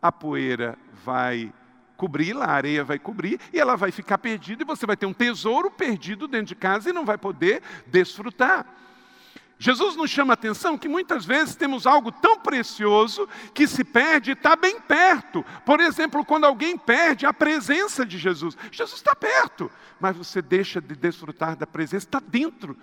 a 0.00 0.10
poeira 0.10 0.78
vai 1.04 1.52
cobri-la, 1.94 2.46
a 2.46 2.52
areia 2.52 2.82
vai 2.82 2.98
cobrir, 2.98 3.38
e 3.52 3.60
ela 3.60 3.76
vai 3.76 3.92
ficar 3.92 4.16
perdida, 4.16 4.62
e 4.62 4.66
você 4.66 4.86
vai 4.86 4.96
ter 4.96 5.04
um 5.04 5.12
tesouro 5.12 5.70
perdido 5.70 6.26
dentro 6.26 6.46
de 6.46 6.54
casa 6.54 6.88
e 6.88 6.92
não 6.94 7.04
vai 7.04 7.18
poder 7.18 7.62
desfrutar. 7.86 8.64
Jesus 9.62 9.94
nos 9.94 10.10
chama 10.10 10.32
a 10.32 10.34
atenção 10.34 10.76
que 10.76 10.88
muitas 10.88 11.24
vezes 11.24 11.54
temos 11.54 11.86
algo 11.86 12.10
tão 12.10 12.36
precioso 12.36 13.28
que 13.54 13.68
se 13.68 13.84
perde 13.84 14.30
e 14.30 14.32
está 14.32 14.56
bem 14.56 14.80
perto. 14.80 15.44
Por 15.64 15.78
exemplo, 15.78 16.24
quando 16.24 16.46
alguém 16.46 16.76
perde 16.76 17.24
a 17.26 17.32
presença 17.32 18.04
de 18.04 18.18
Jesus. 18.18 18.58
Jesus 18.72 18.98
está 18.98 19.14
perto, 19.14 19.70
mas 20.00 20.16
você 20.16 20.42
deixa 20.42 20.80
de 20.80 20.96
desfrutar 20.96 21.54
da 21.54 21.64
presença, 21.64 22.06
está 22.06 22.18
dentro, 22.18 22.76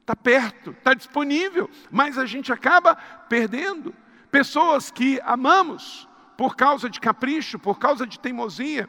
está 0.00 0.16
perto, 0.16 0.72
está 0.72 0.92
disponível, 0.92 1.70
mas 1.88 2.18
a 2.18 2.26
gente 2.26 2.52
acaba 2.52 2.96
perdendo. 3.28 3.94
Pessoas 4.28 4.90
que 4.90 5.20
amamos 5.22 6.08
por 6.36 6.56
causa 6.56 6.90
de 6.90 6.98
capricho, 6.98 7.60
por 7.60 7.78
causa 7.78 8.04
de 8.04 8.18
teimosia. 8.18 8.88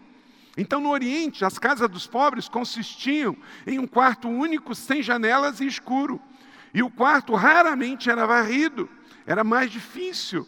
Então, 0.57 0.81
no 0.81 0.89
Oriente, 0.89 1.45
as 1.45 1.59
casas 1.59 1.87
dos 1.87 2.07
pobres 2.07 2.49
consistiam 2.49 3.37
em 3.67 3.77
um 3.77 3.85
quarto 3.85 4.27
único, 4.27 4.73
sem 4.73 5.03
janelas 5.03 5.59
e 5.59 5.67
escuro. 5.67 6.19
E 6.73 6.81
o 6.81 6.89
quarto 6.89 7.35
raramente 7.35 8.09
era 8.09 8.25
varrido, 8.25 8.89
era 9.27 9.43
mais 9.43 9.71
difícil. 9.71 10.47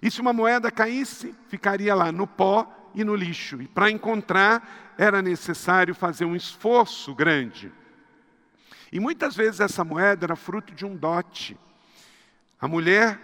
E 0.00 0.10
se 0.10 0.20
uma 0.20 0.32
moeda 0.32 0.70
caísse, 0.70 1.34
ficaria 1.48 1.94
lá 1.94 2.12
no 2.12 2.26
pó 2.26 2.92
e 2.94 3.02
no 3.02 3.16
lixo. 3.16 3.60
E 3.60 3.66
para 3.66 3.90
encontrar, 3.90 4.94
era 4.96 5.20
necessário 5.20 5.94
fazer 5.94 6.24
um 6.24 6.36
esforço 6.36 7.12
grande. 7.14 7.72
E 8.92 9.00
muitas 9.00 9.34
vezes 9.34 9.58
essa 9.58 9.82
moeda 9.82 10.26
era 10.26 10.36
fruto 10.36 10.72
de 10.72 10.86
um 10.86 10.94
dote. 10.94 11.58
A 12.60 12.68
mulher 12.68 13.18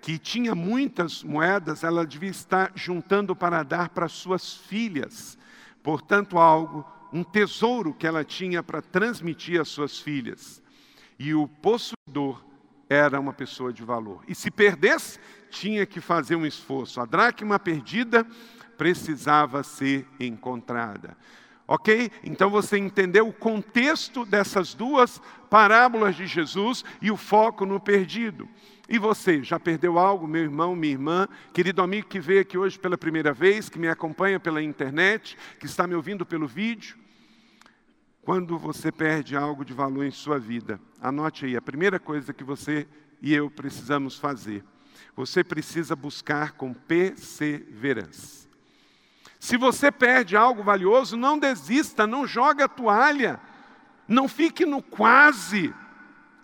que 0.00 0.18
tinha 0.18 0.54
muitas 0.54 1.22
moedas, 1.22 1.84
ela 1.84 2.06
devia 2.06 2.30
estar 2.30 2.72
juntando 2.74 3.36
para 3.36 3.62
dar 3.62 3.90
para 3.90 4.08
suas 4.08 4.54
filhas. 4.54 5.38
Portanto, 5.82 6.38
algo, 6.38 6.84
um 7.12 7.22
tesouro 7.22 7.92
que 7.92 8.06
ela 8.06 8.24
tinha 8.24 8.62
para 8.62 8.80
transmitir 8.80 9.60
às 9.60 9.68
suas 9.68 9.98
filhas 9.98 10.61
e 11.22 11.34
o 11.34 11.46
possuidor 11.46 12.44
era 12.88 13.20
uma 13.20 13.32
pessoa 13.32 13.72
de 13.72 13.84
valor. 13.84 14.24
E 14.26 14.34
se 14.34 14.50
perdesse, 14.50 15.20
tinha 15.50 15.86
que 15.86 16.00
fazer 16.00 16.34
um 16.34 16.44
esforço. 16.44 17.00
A 17.00 17.04
dracma 17.04 17.60
perdida 17.60 18.26
precisava 18.76 19.62
ser 19.62 20.04
encontrada. 20.18 21.16
Ok? 21.68 22.10
Então 22.24 22.50
você 22.50 22.76
entendeu 22.76 23.28
o 23.28 23.32
contexto 23.32 24.26
dessas 24.26 24.74
duas 24.74 25.22
parábolas 25.48 26.16
de 26.16 26.26
Jesus 26.26 26.84
e 27.00 27.08
o 27.08 27.16
foco 27.16 27.64
no 27.64 27.78
perdido. 27.78 28.48
E 28.88 28.98
você, 28.98 29.44
já 29.44 29.60
perdeu 29.60 30.00
algo, 30.00 30.26
meu 30.26 30.42
irmão, 30.42 30.74
minha 30.74 30.92
irmã, 30.92 31.28
querido 31.54 31.82
amigo 31.82 32.08
que 32.08 32.18
veio 32.18 32.40
aqui 32.40 32.58
hoje 32.58 32.80
pela 32.80 32.98
primeira 32.98 33.32
vez, 33.32 33.68
que 33.68 33.78
me 33.78 33.86
acompanha 33.86 34.40
pela 34.40 34.60
internet, 34.60 35.38
que 35.60 35.66
está 35.66 35.86
me 35.86 35.94
ouvindo 35.94 36.26
pelo 36.26 36.48
vídeo? 36.48 37.01
Quando 38.24 38.56
você 38.56 38.92
perde 38.92 39.36
algo 39.36 39.64
de 39.64 39.72
valor 39.72 40.04
em 40.04 40.10
sua 40.12 40.38
vida, 40.38 40.80
anote 41.00 41.44
aí, 41.44 41.56
a 41.56 41.62
primeira 41.62 41.98
coisa 41.98 42.32
que 42.32 42.44
você 42.44 42.86
e 43.20 43.34
eu 43.34 43.50
precisamos 43.50 44.16
fazer. 44.16 44.64
Você 45.16 45.42
precisa 45.42 45.96
buscar 45.96 46.52
com 46.52 46.72
perseverança. 46.72 48.48
Se 49.40 49.56
você 49.56 49.90
perde 49.90 50.36
algo 50.36 50.62
valioso, 50.62 51.16
não 51.16 51.36
desista, 51.36 52.06
não 52.06 52.24
jogue 52.24 52.62
a 52.62 52.68
toalha, 52.68 53.40
não 54.06 54.28
fique 54.28 54.64
no 54.64 54.80
quase, 54.80 55.74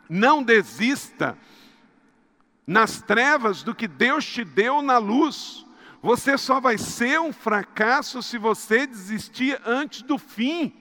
não 0.08 0.42
desista 0.42 1.38
nas 2.66 3.00
trevas 3.00 3.62
do 3.62 3.72
que 3.72 3.86
Deus 3.86 4.26
te 4.26 4.42
deu 4.44 4.82
na 4.82 4.98
luz. 4.98 5.64
Você 6.02 6.36
só 6.36 6.60
vai 6.60 6.76
ser 6.76 7.20
um 7.20 7.32
fracasso 7.32 8.20
se 8.20 8.36
você 8.36 8.84
desistir 8.84 9.60
antes 9.64 10.02
do 10.02 10.18
fim. 10.18 10.74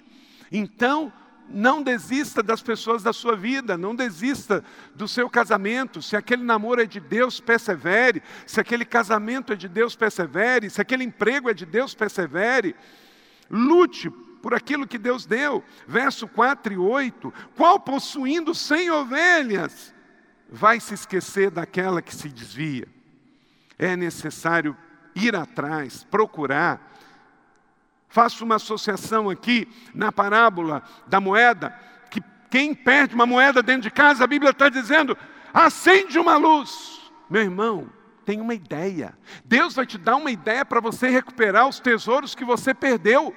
Então, 0.51 1.11
não 1.49 1.81
desista 1.81 2.43
das 2.43 2.61
pessoas 2.61 3.01
da 3.01 3.13
sua 3.13 3.35
vida, 3.35 3.77
não 3.77 3.95
desista 3.95 4.63
do 4.95 5.07
seu 5.07 5.29
casamento. 5.29 6.01
Se 6.01 6.15
aquele 6.15 6.43
namoro 6.43 6.81
é 6.81 6.85
de 6.85 6.99
Deus, 6.99 7.39
persevere. 7.39 8.21
Se 8.45 8.59
aquele 8.59 8.85
casamento 8.85 9.53
é 9.53 9.55
de 9.55 9.67
Deus, 9.67 9.95
persevere. 9.95 10.69
Se 10.69 10.81
aquele 10.81 11.03
emprego 11.03 11.49
é 11.49 11.53
de 11.53 11.65
Deus, 11.65 11.93
persevere. 11.93 12.75
Lute 13.49 14.09
por 14.41 14.53
aquilo 14.53 14.87
que 14.87 14.97
Deus 14.97 15.25
deu. 15.25 15.63
Verso 15.87 16.27
4 16.27 16.73
e 16.73 16.77
8: 16.77 17.33
Qual 17.55 17.79
possuindo 17.79 18.53
cem 18.53 18.89
ovelhas 18.89 19.93
vai 20.49 20.79
se 20.79 20.93
esquecer 20.93 21.49
daquela 21.49 22.01
que 22.01 22.15
se 22.15 22.29
desvia? 22.29 22.87
É 23.79 23.95
necessário 23.95 24.75
ir 25.15 25.35
atrás, 25.35 26.03
procurar 26.03 26.96
Faço 28.07 28.43
uma 28.45 28.55
associação 28.55 29.29
aqui 29.29 29.67
na 29.93 30.11
parábola 30.11 30.81
da 31.07 31.19
moeda, 31.19 31.77
que 32.09 32.21
quem 32.49 32.73
perde 32.73 33.13
uma 33.13 33.25
moeda 33.25 33.61
dentro 33.61 33.83
de 33.83 33.91
casa, 33.91 34.23
a 34.23 34.27
Bíblia 34.27 34.51
está 34.51 34.69
dizendo, 34.69 35.17
acende 35.53 36.17
uma 36.17 36.37
luz. 36.37 37.11
Meu 37.29 37.41
irmão, 37.41 37.89
tem 38.25 38.41
uma 38.41 38.53
ideia. 38.53 39.17
Deus 39.45 39.75
vai 39.75 39.85
te 39.85 39.97
dar 39.97 40.15
uma 40.15 40.31
ideia 40.31 40.65
para 40.65 40.79
você 40.79 41.09
recuperar 41.09 41.67
os 41.67 41.79
tesouros 41.79 42.35
que 42.35 42.45
você 42.45 42.73
perdeu. 42.73 43.35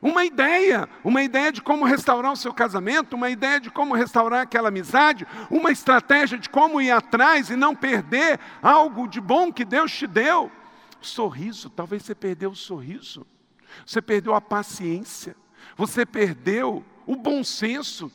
Uma 0.00 0.24
ideia, 0.24 0.88
uma 1.04 1.22
ideia 1.22 1.52
de 1.52 1.62
como 1.62 1.84
restaurar 1.84 2.32
o 2.32 2.36
seu 2.36 2.52
casamento, 2.52 3.14
uma 3.14 3.30
ideia 3.30 3.60
de 3.60 3.70
como 3.70 3.94
restaurar 3.94 4.40
aquela 4.40 4.68
amizade, 4.68 5.26
uma 5.48 5.70
estratégia 5.70 6.36
de 6.36 6.50
como 6.50 6.80
ir 6.80 6.90
atrás 6.90 7.50
e 7.50 7.56
não 7.56 7.74
perder 7.74 8.40
algo 8.60 9.06
de 9.06 9.20
bom 9.20 9.52
que 9.52 9.64
Deus 9.64 9.92
te 9.92 10.06
deu. 10.06 10.50
Sorriso, 11.00 11.70
talvez 11.70 12.02
você 12.02 12.14
perdeu 12.14 12.50
o 12.50 12.56
sorriso. 12.56 13.24
Você 13.86 14.02
perdeu 14.02 14.34
a 14.34 14.40
paciência, 14.40 15.36
você 15.76 16.04
perdeu 16.06 16.84
o 17.06 17.16
bom 17.16 17.42
senso. 17.44 18.10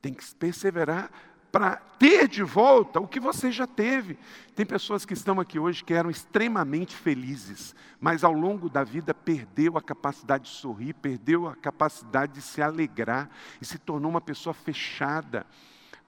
Tem 0.00 0.14
que 0.14 0.34
perseverar 0.34 1.10
para 1.50 1.76
ter 1.98 2.28
de 2.28 2.42
volta 2.42 3.00
o 3.00 3.08
que 3.08 3.18
você 3.18 3.50
já 3.50 3.66
teve. 3.66 4.18
Tem 4.54 4.66
pessoas 4.66 5.04
que 5.04 5.14
estão 5.14 5.40
aqui 5.40 5.58
hoje 5.58 5.82
que 5.82 5.94
eram 5.94 6.10
extremamente 6.10 6.94
felizes, 6.94 7.74
mas 8.00 8.22
ao 8.22 8.32
longo 8.32 8.68
da 8.68 8.84
vida 8.84 9.14
perdeu 9.14 9.76
a 9.76 9.82
capacidade 9.82 10.44
de 10.44 10.50
sorrir, 10.50 10.94
perdeu 10.94 11.48
a 11.48 11.56
capacidade 11.56 12.34
de 12.34 12.42
se 12.42 12.62
alegrar 12.62 13.30
e 13.60 13.64
se 13.64 13.78
tornou 13.78 14.10
uma 14.10 14.20
pessoa 14.20 14.54
fechada. 14.54 15.46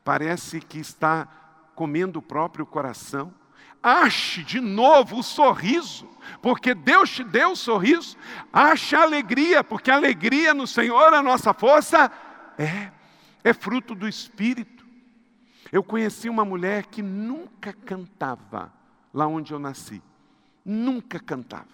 Parece 0.05 0.61
que 0.61 0.79
está 0.79 1.27
comendo 1.75 2.19
o 2.19 2.23
próprio 2.23 2.67
coração. 2.67 3.33
Ache 3.83 4.45
de 4.45 4.61
novo 4.61 5.21
o 5.21 5.23
sorriso, 5.23 6.07
porque 6.43 6.75
Deus 6.75 7.11
te 7.11 7.25
deu 7.25 7.53
o 7.53 7.57
sorriso. 7.57 8.17
Ache 8.53 8.95
a 8.95 9.03
alegria, 9.03 9.65
porque 9.65 9.91
a 9.91 9.97
alegria 9.97 10.53
no 10.53 10.67
Senhor, 10.67 11.15
a 11.15 11.23
nossa 11.23 11.55
força, 11.55 12.11
é, 12.59 12.91
é 13.43 13.53
fruto 13.55 13.95
do 13.95 14.07
Espírito. 14.07 14.85
Eu 15.73 15.83
conheci 15.83 16.29
uma 16.29 16.45
mulher 16.45 16.87
que 16.87 17.03
nunca 17.03 17.73
cantava 17.73 18.73
lá 19.15 19.27
onde 19.27 19.53
eu 19.53 19.59
nasci. 19.59 20.03
Nunca 20.65 21.19
cantava. 21.19 21.69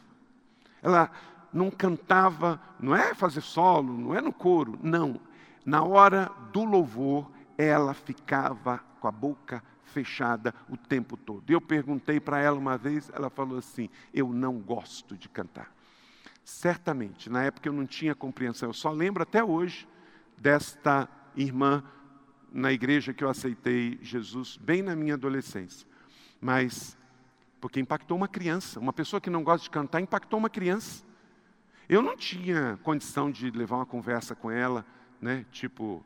Ela 0.83 1.11
não 1.53 1.71
cantava, 1.71 2.61
não 2.79 2.95
é 2.95 3.15
fazer 3.15 3.41
solo, 3.41 3.97
não 3.97 4.15
é 4.15 4.21
no 4.21 4.33
coro, 4.33 4.79
não. 4.83 5.21
Na 5.65 5.83
hora 5.83 6.31
do 6.53 6.65
louvor, 6.65 7.29
ela 7.59 7.95
ficava 7.95 8.81
com 9.01 9.09
a 9.09 9.11
boca 9.11 9.63
fechada 9.87 10.55
o 10.69 10.77
tempo 10.77 11.17
todo. 11.17 11.51
Eu 11.51 11.61
perguntei 11.61 12.21
para 12.21 12.41
ela 12.41 12.59
uma 12.59 12.77
vez, 12.77 13.11
ela 13.13 13.31
falou 13.31 13.59
assim: 13.59 13.89
Eu 14.13 14.33
não 14.33 14.59
gosto 14.59 15.17
de 15.17 15.29
cantar. 15.29 15.75
Certamente, 16.45 17.29
na 17.29 17.43
época 17.43 17.69
eu 17.69 17.73
não 17.73 17.87
tinha 17.87 18.15
compreensão, 18.15 18.69
eu 18.69 18.73
só 18.73 18.91
lembro 18.93 19.23
até 19.23 19.43
hoje 19.43 19.89
desta 20.39 21.09
irmã 21.35 21.83
na 22.53 22.73
igreja 22.73 23.13
que 23.13 23.25
eu 23.25 23.29
aceitei 23.29 23.99
Jesus, 24.01 24.57
bem 24.57 24.83
na 24.83 24.95
minha 24.95 25.15
adolescência. 25.15 25.87
Mas, 26.41 26.97
porque 27.61 27.81
impactou 27.81 28.17
uma 28.17 28.29
criança, 28.29 28.79
uma 28.79 28.93
pessoa 28.93 29.21
que 29.21 29.29
não 29.29 29.43
gosta 29.43 29.65
de 29.65 29.71
cantar 29.71 30.01
impactou 30.01 30.39
uma 30.39 30.49
criança. 30.49 31.05
Eu 31.89 32.03
não 32.03 32.17
tinha 32.17 32.79
condição 32.83 33.31
de 33.31 33.51
levar 33.51 33.77
uma 33.77 33.87
conversa 33.87 34.35
com 34.35 34.51
ela, 34.51 34.87
né? 35.21 35.45
Tipo, 35.51 36.05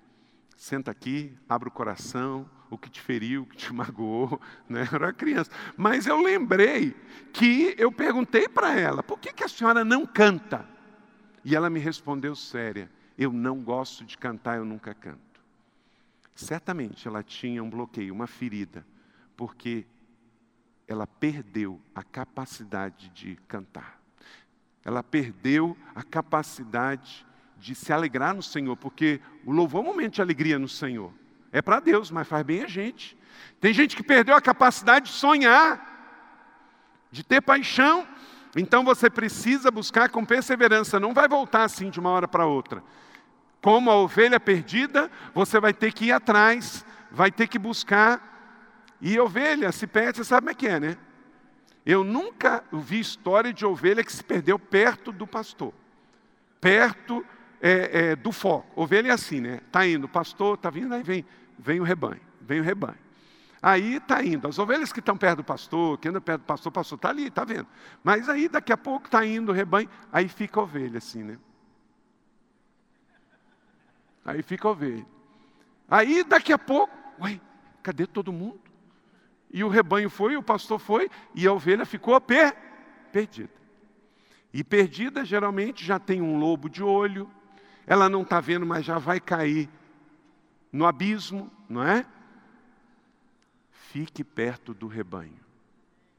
senta 0.56 0.90
aqui, 0.90 1.36
abre 1.48 1.68
o 1.68 1.72
coração, 1.72 2.48
o 2.70 2.78
que 2.78 2.88
te 2.88 3.00
feriu, 3.00 3.42
o 3.42 3.46
que 3.46 3.56
te 3.56 3.72
magoou, 3.74 4.40
né? 4.68 4.88
era 4.92 5.12
criança. 5.12 5.50
Mas 5.76 6.06
eu 6.06 6.20
lembrei 6.22 6.94
que 7.32 7.74
eu 7.76 7.90
perguntei 7.90 8.48
para 8.48 8.78
ela, 8.78 9.02
por 9.02 9.18
que, 9.18 9.32
que 9.32 9.44
a 9.44 9.48
senhora 9.48 9.84
não 9.84 10.06
canta? 10.06 10.66
E 11.44 11.56
ela 11.56 11.68
me 11.68 11.80
respondeu 11.80 12.34
séria, 12.36 12.90
eu 13.18 13.32
não 13.32 13.60
gosto 13.60 14.04
de 14.04 14.16
cantar, 14.16 14.58
eu 14.58 14.64
nunca 14.64 14.94
canto. 14.94 15.18
Certamente 16.34 17.06
ela 17.06 17.22
tinha 17.22 17.62
um 17.62 17.68
bloqueio, 17.68 18.14
uma 18.14 18.26
ferida, 18.26 18.86
porque 19.36 19.86
ela 20.86 21.06
perdeu 21.06 21.80
a 21.94 22.02
capacidade 22.02 23.10
de 23.10 23.36
cantar. 23.46 24.00
Ela 24.84 25.02
perdeu 25.02 25.76
a 25.94 26.02
capacidade 26.02 27.26
de 27.58 27.74
se 27.74 27.92
alegrar 27.92 28.34
no 28.34 28.42
Senhor, 28.42 28.76
porque 28.76 29.20
o 29.44 29.52
louvor 29.52 29.84
é 29.84 29.88
um 29.88 29.92
momento 29.92 30.14
de 30.14 30.22
alegria 30.22 30.58
no 30.58 30.68
Senhor. 30.68 31.12
É 31.52 31.60
para 31.60 31.80
Deus, 31.80 32.10
mas 32.10 32.28
faz 32.28 32.44
bem 32.44 32.62
a 32.62 32.68
gente. 32.68 33.16
Tem 33.60 33.72
gente 33.72 33.96
que 33.96 34.02
perdeu 34.02 34.34
a 34.34 34.40
capacidade 34.40 35.06
de 35.06 35.12
sonhar, 35.12 35.90
de 37.10 37.24
ter 37.24 37.40
paixão. 37.40 38.06
Então 38.56 38.84
você 38.84 39.10
precisa 39.10 39.70
buscar 39.70 40.08
com 40.08 40.24
perseverança, 40.24 41.00
não 41.00 41.14
vai 41.14 41.28
voltar 41.28 41.64
assim 41.64 41.90
de 41.90 42.00
uma 42.00 42.10
hora 42.10 42.28
para 42.28 42.46
outra. 42.46 42.82
Como 43.60 43.90
a 43.90 43.96
ovelha 43.96 44.40
perdida, 44.40 45.10
você 45.34 45.60
vai 45.60 45.72
ter 45.72 45.92
que 45.92 46.06
ir 46.06 46.12
atrás, 46.12 46.84
vai 47.10 47.30
ter 47.30 47.46
que 47.46 47.58
buscar. 47.58 48.28
E 49.00 49.18
ovelha 49.18 49.72
se 49.72 49.86
perde, 49.86 50.18
você 50.18 50.24
sabe 50.24 50.46
como 50.46 50.50
é 50.50 50.54
que 50.54 50.68
é, 50.68 50.80
né? 50.80 50.96
Eu 51.84 52.04
nunca 52.04 52.62
vi 52.72 53.00
história 53.00 53.52
de 53.52 53.64
ovelha 53.64 54.04
que 54.04 54.12
se 54.12 54.22
perdeu 54.22 54.58
perto 54.58 55.10
do 55.10 55.26
pastor, 55.26 55.72
perto 56.60 57.24
é, 57.60 58.10
é, 58.10 58.16
do 58.16 58.32
foco. 58.32 58.66
Ovelha 58.74 59.08
é 59.08 59.12
assim, 59.12 59.40
né? 59.40 59.60
Está 59.66 59.86
indo, 59.86 60.08
pastor 60.08 60.54
está 60.54 60.70
vindo, 60.70 60.94
aí 60.94 61.02
vem, 61.02 61.24
vem 61.58 61.80
o 61.80 61.84
rebanho, 61.84 62.20
vem 62.40 62.60
o 62.60 62.62
rebanho. 62.62 62.98
Aí 63.62 63.96
está 63.96 64.24
indo, 64.24 64.48
as 64.48 64.58
ovelhas 64.58 64.90
que 64.90 65.00
estão 65.00 65.16
perto 65.16 65.38
do 65.38 65.44
pastor, 65.44 65.98
que 65.98 66.08
andam 66.08 66.22
perto 66.22 66.40
do 66.40 66.46
pastor, 66.46 66.70
o 66.70 66.72
pastor 66.72 66.96
está 66.96 67.10
ali, 67.10 67.26
está 67.26 67.44
vendo. 67.44 67.66
Mas 68.02 68.28
aí 68.28 68.48
daqui 68.48 68.72
a 68.72 68.76
pouco 68.76 69.06
está 69.06 69.24
indo 69.24 69.52
o 69.52 69.54
rebanho, 69.54 69.88
aí 70.10 70.28
fica 70.28 70.58
a 70.58 70.62
ovelha 70.62 70.96
assim, 70.96 71.22
né? 71.22 71.38
Aí 74.24 74.42
fica 74.42 74.66
a 74.66 74.70
ovelha. 74.70 75.06
Aí 75.90 76.24
daqui 76.24 76.52
a 76.52 76.58
pouco, 76.58 76.94
ué, 77.20 77.38
cadê 77.82 78.06
todo 78.06 78.32
mundo? 78.32 78.60
E 79.52 79.62
o 79.62 79.68
rebanho 79.68 80.08
foi, 80.08 80.36
o 80.36 80.42
pastor 80.42 80.78
foi, 80.78 81.10
e 81.34 81.46
a 81.46 81.52
ovelha 81.52 81.84
ficou 81.84 82.18
pé, 82.20 82.52
perdida. 83.12 83.50
E 84.52 84.64
perdida 84.64 85.24
geralmente 85.24 85.84
já 85.84 85.98
tem 85.98 86.22
um 86.22 86.38
lobo 86.38 86.68
de 86.68 86.82
olho, 86.82 87.30
ela 87.86 88.08
não 88.08 88.22
está 88.22 88.40
vendo, 88.40 88.64
mas 88.66 88.84
já 88.84 88.98
vai 88.98 89.20
cair 89.20 89.68
no 90.72 90.86
abismo, 90.86 91.50
não 91.68 91.82
é? 91.82 92.06
Fique 93.70 94.22
perto 94.22 94.72
do 94.72 94.86
rebanho. 94.86 95.40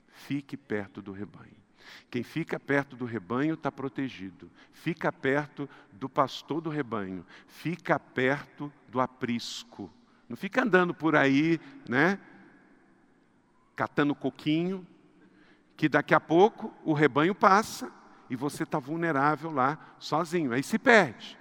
Fique 0.08 0.58
perto 0.58 1.02
do 1.02 1.12
rebanho. 1.12 1.62
Quem 2.10 2.24
fica 2.24 2.60
perto 2.60 2.96
do 2.96 3.06
rebanho 3.06 3.54
está 3.54 3.72
protegido. 3.72 4.52
Fica 4.74 5.12
perto 5.12 5.70
do 5.94 6.10
pastor 6.10 6.62
do 6.62 6.70
rebanho. 6.70 7.26
Fica 7.48 7.98
perto 7.98 8.72
do 8.90 9.00
aprisco. 9.00 9.90
Não 10.28 10.36
fica 10.36 10.64
andando 10.64 10.94
por 10.94 11.16
aí, 11.16 11.60
né? 11.88 12.20
Catando 13.76 14.14
coquinho. 14.14 14.86
que 15.78 15.90
daqui 15.90 16.14
a 16.14 16.20
pouco 16.20 16.72
o 16.84 16.94
rebanho 16.94 17.34
passa 17.34 17.92
e 18.30 18.36
você 18.36 18.62
está 18.62 18.78
vulnerável 18.78 19.50
lá 19.50 19.96
sozinho, 19.98 20.54
aí 20.54 20.62
se 20.62 20.78
perde. 20.78 21.41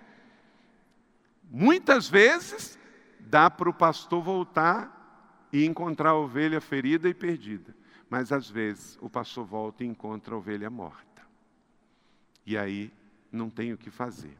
Muitas 1.50 2.08
vezes 2.08 2.78
dá 3.18 3.50
para 3.50 3.68
o 3.68 3.74
pastor 3.74 4.22
voltar 4.22 5.48
e 5.52 5.64
encontrar 5.64 6.10
a 6.10 6.16
ovelha 6.16 6.60
ferida 6.60 7.08
e 7.08 7.14
perdida, 7.14 7.74
mas 8.08 8.30
às 8.30 8.48
vezes 8.48 8.96
o 9.00 9.10
pastor 9.10 9.44
volta 9.44 9.82
e 9.82 9.86
encontra 9.86 10.34
a 10.34 10.38
ovelha 10.38 10.70
morta. 10.70 11.22
E 12.46 12.56
aí 12.56 12.92
não 13.32 13.50
tem 13.50 13.72
o 13.72 13.78
que 13.78 13.90
fazer. 13.90 14.36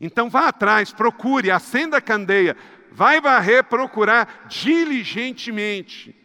Então 0.00 0.30
vá 0.30 0.48
atrás, 0.48 0.92
procure, 0.92 1.50
acenda 1.50 1.98
a 1.98 2.00
candeia, 2.00 2.56
vai 2.90 3.20
varrer, 3.20 3.64
procurar 3.64 4.46
diligentemente. 4.48 6.16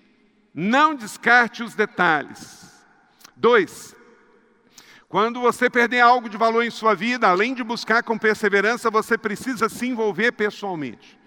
Não 0.53 0.95
descarte 0.95 1.63
os 1.63 1.75
detalhes. 1.75 2.85
Dois, 3.35 3.95
quando 5.13 5.39
você 5.39 5.69
perder 5.69 5.99
algo 5.99 6.27
de 6.27 6.37
valor 6.37 6.63
em 6.63 6.71
sua 6.71 6.95
vida, 6.95 7.27
além 7.27 7.53
de 7.53 7.63
buscar 7.63 8.01
com 8.01 8.17
perseverança, 8.17 8.89
você 8.89 9.15
precisa 9.15 9.69
se 9.69 9.85
envolver 9.85 10.31
pessoalmente. 10.31 11.19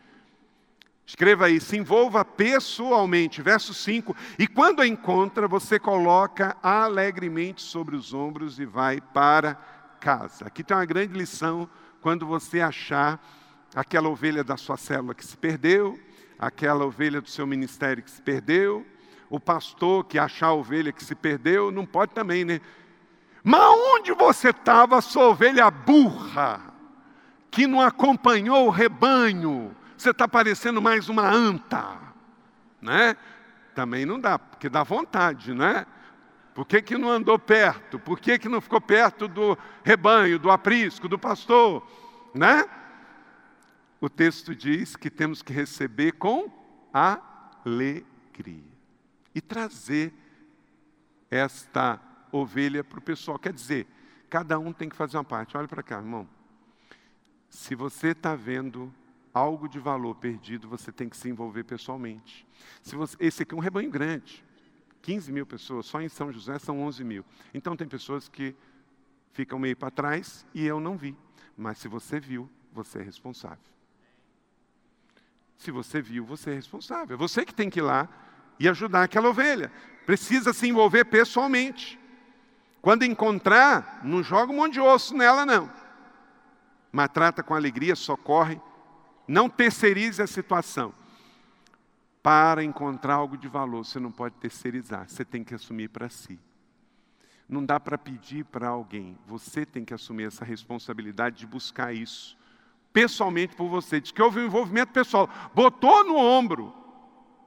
Escreva 1.06 1.46
aí, 1.46 1.60
se 1.60 1.76
envolva 1.76 2.24
pessoalmente. 2.24 3.40
Verso 3.40 3.72
5. 3.72 4.16
E 4.40 4.48
quando 4.48 4.82
a 4.82 4.88
encontra, 4.88 5.46
você 5.46 5.78
coloca 5.78 6.56
alegremente 6.60 7.62
sobre 7.62 7.94
os 7.94 8.12
ombros 8.12 8.58
e 8.58 8.64
vai 8.64 9.00
para 9.00 9.54
casa. 10.00 10.46
Aqui 10.46 10.64
tem 10.64 10.76
uma 10.76 10.84
grande 10.84 11.16
lição 11.16 11.70
quando 12.00 12.26
você 12.26 12.60
achar 12.60 13.24
aquela 13.72 14.08
ovelha 14.08 14.42
da 14.42 14.56
sua 14.56 14.76
célula 14.76 15.14
que 15.14 15.24
se 15.24 15.36
perdeu, 15.36 15.96
aquela 16.36 16.84
ovelha 16.84 17.20
do 17.20 17.30
seu 17.30 17.46
ministério 17.46 18.02
que 18.02 18.10
se 18.10 18.20
perdeu, 18.20 18.84
o 19.30 19.38
pastor 19.38 20.04
que 20.06 20.18
achar 20.18 20.48
a 20.48 20.54
ovelha 20.54 20.90
que 20.90 21.04
se 21.04 21.14
perdeu, 21.14 21.70
não 21.70 21.86
pode 21.86 22.12
também, 22.12 22.44
né? 22.44 22.60
Mas 23.48 23.60
onde 23.60 24.12
você 24.12 24.50
estava, 24.50 25.00
sua 25.00 25.28
ovelha 25.28 25.70
burra, 25.70 26.60
que 27.48 27.64
não 27.64 27.80
acompanhou 27.80 28.66
o 28.66 28.70
rebanho? 28.70 29.72
Você 29.96 30.10
está 30.10 30.26
parecendo 30.26 30.82
mais 30.82 31.08
uma 31.08 31.30
anta, 31.30 31.96
né? 32.82 33.16
Também 33.72 34.04
não 34.04 34.18
dá, 34.18 34.36
porque 34.36 34.68
dá 34.68 34.82
vontade, 34.82 35.54
né? 35.54 35.86
Por 36.56 36.66
que, 36.66 36.82
que 36.82 36.98
não 36.98 37.08
andou 37.08 37.38
perto? 37.38 38.00
Por 38.00 38.18
que, 38.18 38.36
que 38.36 38.48
não 38.48 38.60
ficou 38.60 38.80
perto 38.80 39.28
do 39.28 39.56
rebanho, 39.84 40.40
do 40.40 40.50
aprisco, 40.50 41.08
do 41.08 41.16
pastor? 41.16 41.88
Né? 42.34 42.68
O 44.00 44.10
texto 44.10 44.56
diz 44.56 44.96
que 44.96 45.08
temos 45.08 45.40
que 45.40 45.52
receber 45.52 46.14
com 46.14 46.50
alegria 46.92 48.64
e 49.32 49.40
trazer 49.40 50.12
esta 51.30 52.00
ovelha 52.32 52.82
para 52.82 52.98
o 52.98 53.02
pessoal. 53.02 53.38
Quer 53.38 53.52
dizer, 53.52 53.86
cada 54.28 54.58
um 54.58 54.72
tem 54.72 54.88
que 54.88 54.96
fazer 54.96 55.16
uma 55.16 55.24
parte. 55.24 55.56
Olha 55.56 55.68
para 55.68 55.82
cá, 55.82 55.96
irmão. 55.96 56.28
Se 57.48 57.74
você 57.74 58.08
está 58.08 58.34
vendo 58.34 58.92
algo 59.32 59.68
de 59.68 59.78
valor 59.78 60.14
perdido, 60.14 60.68
você 60.68 60.90
tem 60.90 61.08
que 61.08 61.16
se 61.16 61.28
envolver 61.28 61.64
pessoalmente. 61.64 62.46
Se 62.82 62.96
você, 62.96 63.16
esse 63.20 63.42
aqui 63.42 63.54
é 63.54 63.56
um 63.56 63.60
rebanho 63.60 63.90
grande. 63.90 64.44
15 65.02 65.30
mil 65.30 65.46
pessoas, 65.46 65.86
só 65.86 66.00
em 66.00 66.08
São 66.08 66.32
José 66.32 66.58
são 66.58 66.80
11 66.80 67.04
mil. 67.04 67.24
Então 67.54 67.76
tem 67.76 67.86
pessoas 67.86 68.28
que 68.28 68.56
ficam 69.32 69.58
meio 69.58 69.76
para 69.76 69.90
trás 69.90 70.46
e 70.52 70.66
eu 70.66 70.80
não 70.80 70.96
vi. 70.96 71.16
Mas 71.56 71.78
se 71.78 71.86
você 71.86 72.18
viu, 72.18 72.50
você 72.72 72.98
é 72.98 73.02
responsável. 73.02 73.58
Se 75.56 75.70
você 75.70 76.00
viu, 76.02 76.24
você 76.24 76.50
é 76.50 76.54
responsável. 76.54 77.14
É 77.14 77.18
você 77.18 77.44
que 77.44 77.54
tem 77.54 77.70
que 77.70 77.80
ir 77.80 77.82
lá 77.82 78.08
e 78.58 78.68
ajudar 78.68 79.04
aquela 79.04 79.28
ovelha. 79.28 79.70
Precisa 80.04 80.52
se 80.52 80.68
envolver 80.68 81.04
pessoalmente. 81.04 81.98
Quando 82.86 83.02
encontrar, 83.02 83.98
não 84.04 84.22
joga 84.22 84.52
um 84.52 84.56
monte 84.58 84.74
de 84.74 84.80
osso 84.80 85.12
nela, 85.12 85.44
não. 85.44 85.68
Mas 86.92 87.08
trata 87.08 87.42
com 87.42 87.52
alegria, 87.52 87.96
socorre. 87.96 88.60
Não 89.26 89.48
terceirize 89.48 90.22
a 90.22 90.26
situação 90.28 90.94
para 92.22 92.62
encontrar 92.62 93.14
algo 93.14 93.36
de 93.36 93.48
valor, 93.48 93.84
você 93.84 93.98
não 93.98 94.12
pode 94.12 94.36
terceirizar, 94.36 95.08
você 95.08 95.24
tem 95.24 95.42
que 95.42 95.52
assumir 95.52 95.88
para 95.88 96.08
si. 96.08 96.38
Não 97.48 97.64
dá 97.64 97.80
para 97.80 97.98
pedir 97.98 98.44
para 98.44 98.68
alguém, 98.68 99.18
você 99.26 99.66
tem 99.66 99.84
que 99.84 99.92
assumir 99.92 100.28
essa 100.28 100.44
responsabilidade 100.44 101.38
de 101.38 101.46
buscar 101.48 101.92
isso, 101.92 102.38
pessoalmente 102.92 103.56
por 103.56 103.68
você. 103.68 104.00
Diz 104.00 104.12
que 104.12 104.22
houve 104.22 104.38
um 104.38 104.44
envolvimento 104.46 104.92
pessoal, 104.92 105.28
botou 105.52 106.04
no 106.04 106.14
ombro, 106.16 106.72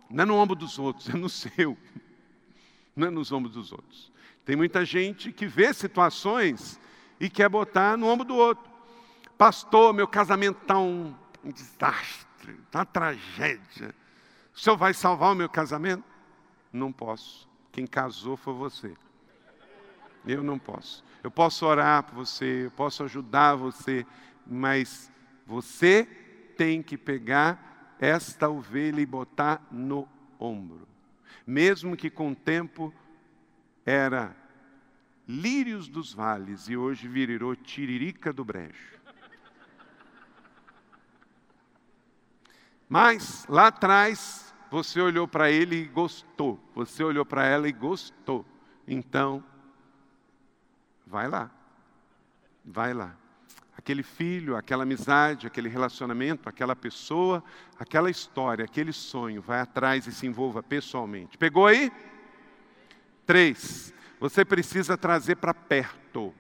não 0.10 0.24
é 0.24 0.26
no 0.26 0.36
ombro 0.36 0.58
dos 0.58 0.78
outros, 0.78 1.08
é 1.08 1.14
no 1.14 1.30
seu, 1.30 1.78
não 2.94 3.08
é 3.08 3.10
nos 3.10 3.32
ombros 3.32 3.54
dos 3.54 3.72
outros. 3.72 4.12
Tem 4.50 4.56
muita 4.56 4.84
gente 4.84 5.32
que 5.32 5.46
vê 5.46 5.72
situações 5.72 6.80
e 7.20 7.30
quer 7.30 7.48
botar 7.48 7.96
no 7.96 8.08
ombro 8.08 8.26
do 8.26 8.36
outro. 8.36 8.68
Pastor, 9.38 9.94
meu 9.94 10.08
casamento 10.08 10.64
está 10.64 10.80
um, 10.80 11.14
um 11.44 11.52
desastre, 11.52 12.58
está 12.66 12.80
uma 12.80 12.86
tragédia. 12.88 13.94
O 14.52 14.60
senhor 14.60 14.76
vai 14.76 14.92
salvar 14.92 15.34
o 15.34 15.36
meu 15.36 15.48
casamento? 15.48 16.04
Não 16.74 16.92
posso. 16.92 17.48
Quem 17.72 17.86
casou 17.86 18.36
foi 18.36 18.56
você. 18.56 18.96
Eu 20.26 20.42
não 20.42 20.58
posso. 20.58 21.06
Eu 21.24 21.30
posso 21.30 21.64
orar 21.68 22.02
por 22.02 22.16
você, 22.16 22.66
eu 22.66 22.72
posso 22.72 23.04
ajudar 23.04 23.54
você, 23.54 24.04
mas 24.48 25.12
você 25.46 26.06
tem 26.58 26.82
que 26.82 26.98
pegar 26.98 27.96
esta 28.00 28.50
ovelha 28.50 29.00
e 29.00 29.06
botar 29.06 29.62
no 29.70 30.10
ombro. 30.40 30.88
Mesmo 31.46 31.96
que 31.96 32.10
com 32.10 32.32
o 32.32 32.36
tempo 32.36 32.92
era 33.90 34.36
lírios 35.28 35.88
dos 35.88 36.14
vales 36.14 36.70
e 36.70 36.78
hoje 36.78 37.08
virou 37.08 37.56
tiririca 37.56 38.32
do 38.32 38.46
brejo. 38.46 39.00
Mas 42.88 43.46
lá 43.48 43.68
atrás 43.68 44.54
você 44.70 45.02
olhou 45.02 45.28
para 45.28 45.50
ele 45.52 45.76
e 45.78 45.86
gostou, 45.86 46.60
você 46.76 47.04
olhou 47.04 47.26
para 47.26 47.46
ela 47.46 47.68
e 47.68 47.72
gostou. 47.72 48.46
Então, 48.88 49.44
vai 51.06 51.28
lá, 51.28 51.50
vai 52.64 52.94
lá. 52.94 53.16
Aquele 53.78 54.04
filho, 54.04 54.56
aquela 54.56 54.84
amizade, 54.84 55.48
aquele 55.48 55.70
relacionamento, 55.70 56.50
aquela 56.50 56.76
pessoa, 56.76 57.44
aquela 57.80 58.10
história, 58.10 58.66
aquele 58.66 58.92
sonho, 58.92 59.42
vai 59.42 59.62
atrás 59.62 60.06
e 60.06 60.12
se 60.12 60.28
envolva 60.28 60.62
pessoalmente. 60.62 61.38
Pegou 61.38 61.66
aí? 61.66 61.92
Três, 63.30 63.94
você 64.20 64.44
precisa 64.44 64.98
trazer 64.98 65.36
para 65.36 65.54
perto. 65.54 66.34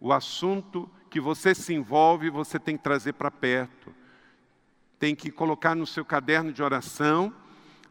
O 0.00 0.10
assunto 0.10 0.90
que 1.10 1.20
você 1.20 1.54
se 1.54 1.74
envolve, 1.74 2.30
você 2.30 2.58
tem 2.58 2.78
que 2.78 2.82
trazer 2.82 3.12
para 3.12 3.30
perto 3.30 3.94
tem 5.04 5.14
que 5.14 5.30
colocar 5.30 5.74
no 5.74 5.86
seu 5.86 6.02
caderno 6.02 6.50
de 6.50 6.62
oração, 6.62 7.30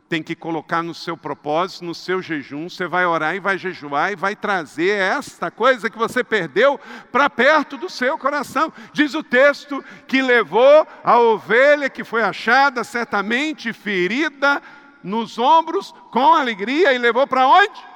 tem 0.09 0.23
que 0.23 0.35
colocar 0.35 0.81
no 0.81 0.95
seu 0.95 1.15
propósito, 1.15 1.85
no 1.85 1.93
seu 1.93 2.23
jejum. 2.23 2.67
Você 2.67 2.87
vai 2.87 3.05
orar 3.05 3.35
e 3.35 3.39
vai 3.39 3.55
jejuar 3.55 4.11
e 4.11 4.15
vai 4.15 4.35
trazer 4.35 4.97
esta 4.97 5.51
coisa 5.51 5.91
que 5.91 5.97
você 5.97 6.23
perdeu 6.23 6.79
para 7.11 7.29
perto 7.29 7.77
do 7.77 7.87
seu 7.87 8.17
coração. 8.17 8.73
Diz 8.93 9.13
o 9.13 9.21
texto 9.21 9.85
que 10.07 10.23
levou 10.23 10.87
a 11.03 11.19
ovelha 11.19 11.87
que 11.87 12.03
foi 12.03 12.23
achada, 12.23 12.83
certamente 12.83 13.71
ferida, 13.73 14.59
nos 15.03 15.37
ombros, 15.37 15.93
com 16.09 16.33
alegria, 16.33 16.93
e 16.93 16.97
levou 16.97 17.27
para 17.27 17.47
onde? 17.47 17.92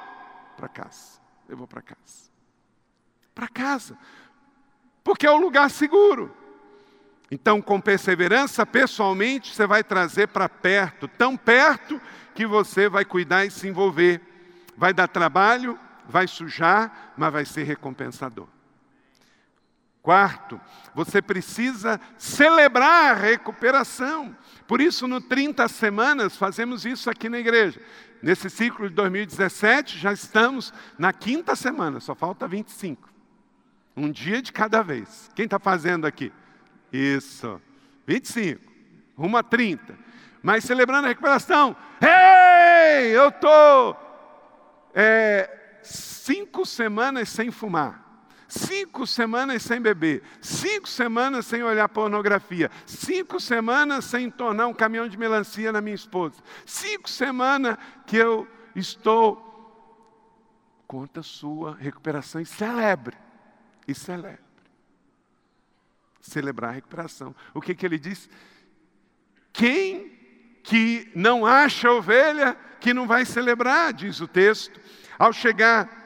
Para 0.58 0.68
casa. 0.68 1.20
Levou 1.48 1.68
para 1.68 1.80
casa. 1.80 2.30
Para 3.32 3.46
casa. 3.46 3.96
Porque 5.04 5.24
é 5.24 5.30
o 5.30 5.36
lugar 5.36 5.70
seguro. 5.70 6.36
Então, 7.30 7.62
com 7.62 7.80
perseverança, 7.80 8.66
pessoalmente, 8.66 9.54
você 9.54 9.68
vai 9.68 9.84
trazer 9.84 10.26
para 10.28 10.48
perto, 10.48 11.06
tão 11.06 11.36
perto 11.36 12.00
que 12.34 12.44
você 12.44 12.88
vai 12.88 13.04
cuidar 13.04 13.44
e 13.44 13.50
se 13.52 13.68
envolver. 13.68 14.20
Vai 14.76 14.92
dar 14.92 15.06
trabalho, 15.06 15.78
vai 16.08 16.26
sujar, 16.26 17.12
mas 17.16 17.32
vai 17.32 17.44
ser 17.44 17.62
recompensador. 17.62 18.48
Quarto, 20.02 20.60
você 20.92 21.22
precisa 21.22 22.00
celebrar 22.16 23.12
a 23.12 23.14
recuperação. 23.14 24.36
Por 24.66 24.80
isso, 24.80 25.06
no 25.06 25.20
30 25.20 25.68
semanas, 25.68 26.36
fazemos 26.36 26.84
isso 26.84 27.08
aqui 27.10 27.28
na 27.28 27.38
igreja. 27.38 27.80
Nesse 28.22 28.50
ciclo 28.50 28.88
de 28.88 28.94
2017, 28.94 29.98
já 29.98 30.12
estamos 30.12 30.72
na 30.98 31.12
quinta 31.12 31.54
semana, 31.54 32.00
só 32.00 32.14
falta 32.14 32.48
25. 32.48 33.08
Um 33.96 34.10
dia 34.10 34.42
de 34.42 34.52
cada 34.52 34.82
vez. 34.82 35.30
Quem 35.34 35.44
está 35.44 35.58
fazendo 35.58 36.06
aqui? 36.06 36.32
Isso. 36.92 37.60
25. 38.06 38.60
Rumo 39.16 39.36
a 39.36 39.42
30. 39.42 39.98
Mas 40.42 40.64
celebrando 40.64 41.06
a 41.06 41.08
recuperação. 41.08 41.76
Ei, 42.00 43.16
eu 43.16 43.28
estou 43.28 43.96
é, 44.94 45.78
cinco 45.82 46.64
semanas 46.64 47.28
sem 47.28 47.50
fumar. 47.50 48.07
Cinco 48.48 49.06
semanas 49.06 49.62
sem 49.62 49.78
beber, 49.78 50.22
cinco 50.40 50.88
semanas 50.88 51.44
sem 51.44 51.62
olhar 51.62 51.86
pornografia, 51.86 52.70
cinco 52.86 53.38
semanas 53.38 54.06
sem 54.06 54.30
tornar 54.30 54.66
um 54.66 54.74
caminhão 54.74 55.06
de 55.06 55.18
melancia 55.18 55.70
na 55.70 55.82
minha 55.82 55.94
esposa, 55.94 56.36
cinco 56.64 57.10
semanas 57.10 57.76
que 58.06 58.16
eu 58.16 58.48
estou 58.74 59.48
conta 60.88 61.22
sua 61.22 61.76
recuperação 61.76 62.40
e 62.40 62.46
celebre. 62.46 63.14
E 63.86 63.94
celebre. 63.94 64.40
Celebrar 66.18 66.70
a 66.70 66.74
recuperação. 66.74 67.36
O 67.52 67.60
que, 67.60 67.74
que 67.74 67.84
ele 67.84 67.98
diz? 67.98 68.28
Quem 69.52 70.16
que 70.62 71.10
não 71.14 71.44
acha 71.46 71.90
ovelha, 71.90 72.56
que 72.80 72.94
não 72.94 73.06
vai 73.06 73.24
celebrar, 73.24 73.92
diz 73.92 74.20
o 74.20 74.26
texto. 74.26 74.80
Ao 75.18 75.32
chegar, 75.32 75.97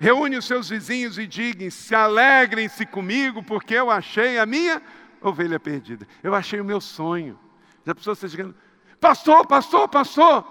reúne 0.00 0.38
os 0.38 0.46
seus 0.46 0.70
vizinhos 0.70 1.18
e 1.18 1.26
digam: 1.26 1.70
se 1.70 1.94
alegrem-se 1.94 2.86
comigo, 2.86 3.42
porque 3.42 3.74
eu 3.74 3.90
achei 3.90 4.38
a 4.38 4.46
minha 4.46 4.82
ovelha 5.20 5.60
perdida. 5.60 6.08
Eu 6.22 6.34
achei 6.34 6.58
o 6.58 6.64
meu 6.64 6.80
sonho. 6.80 7.38
Já 7.84 7.94
pessoa 7.94 8.14
está 8.14 8.26
chegando, 8.26 8.54
pastor, 8.98 9.46
pastor, 9.46 9.88
pastor. 9.88 10.44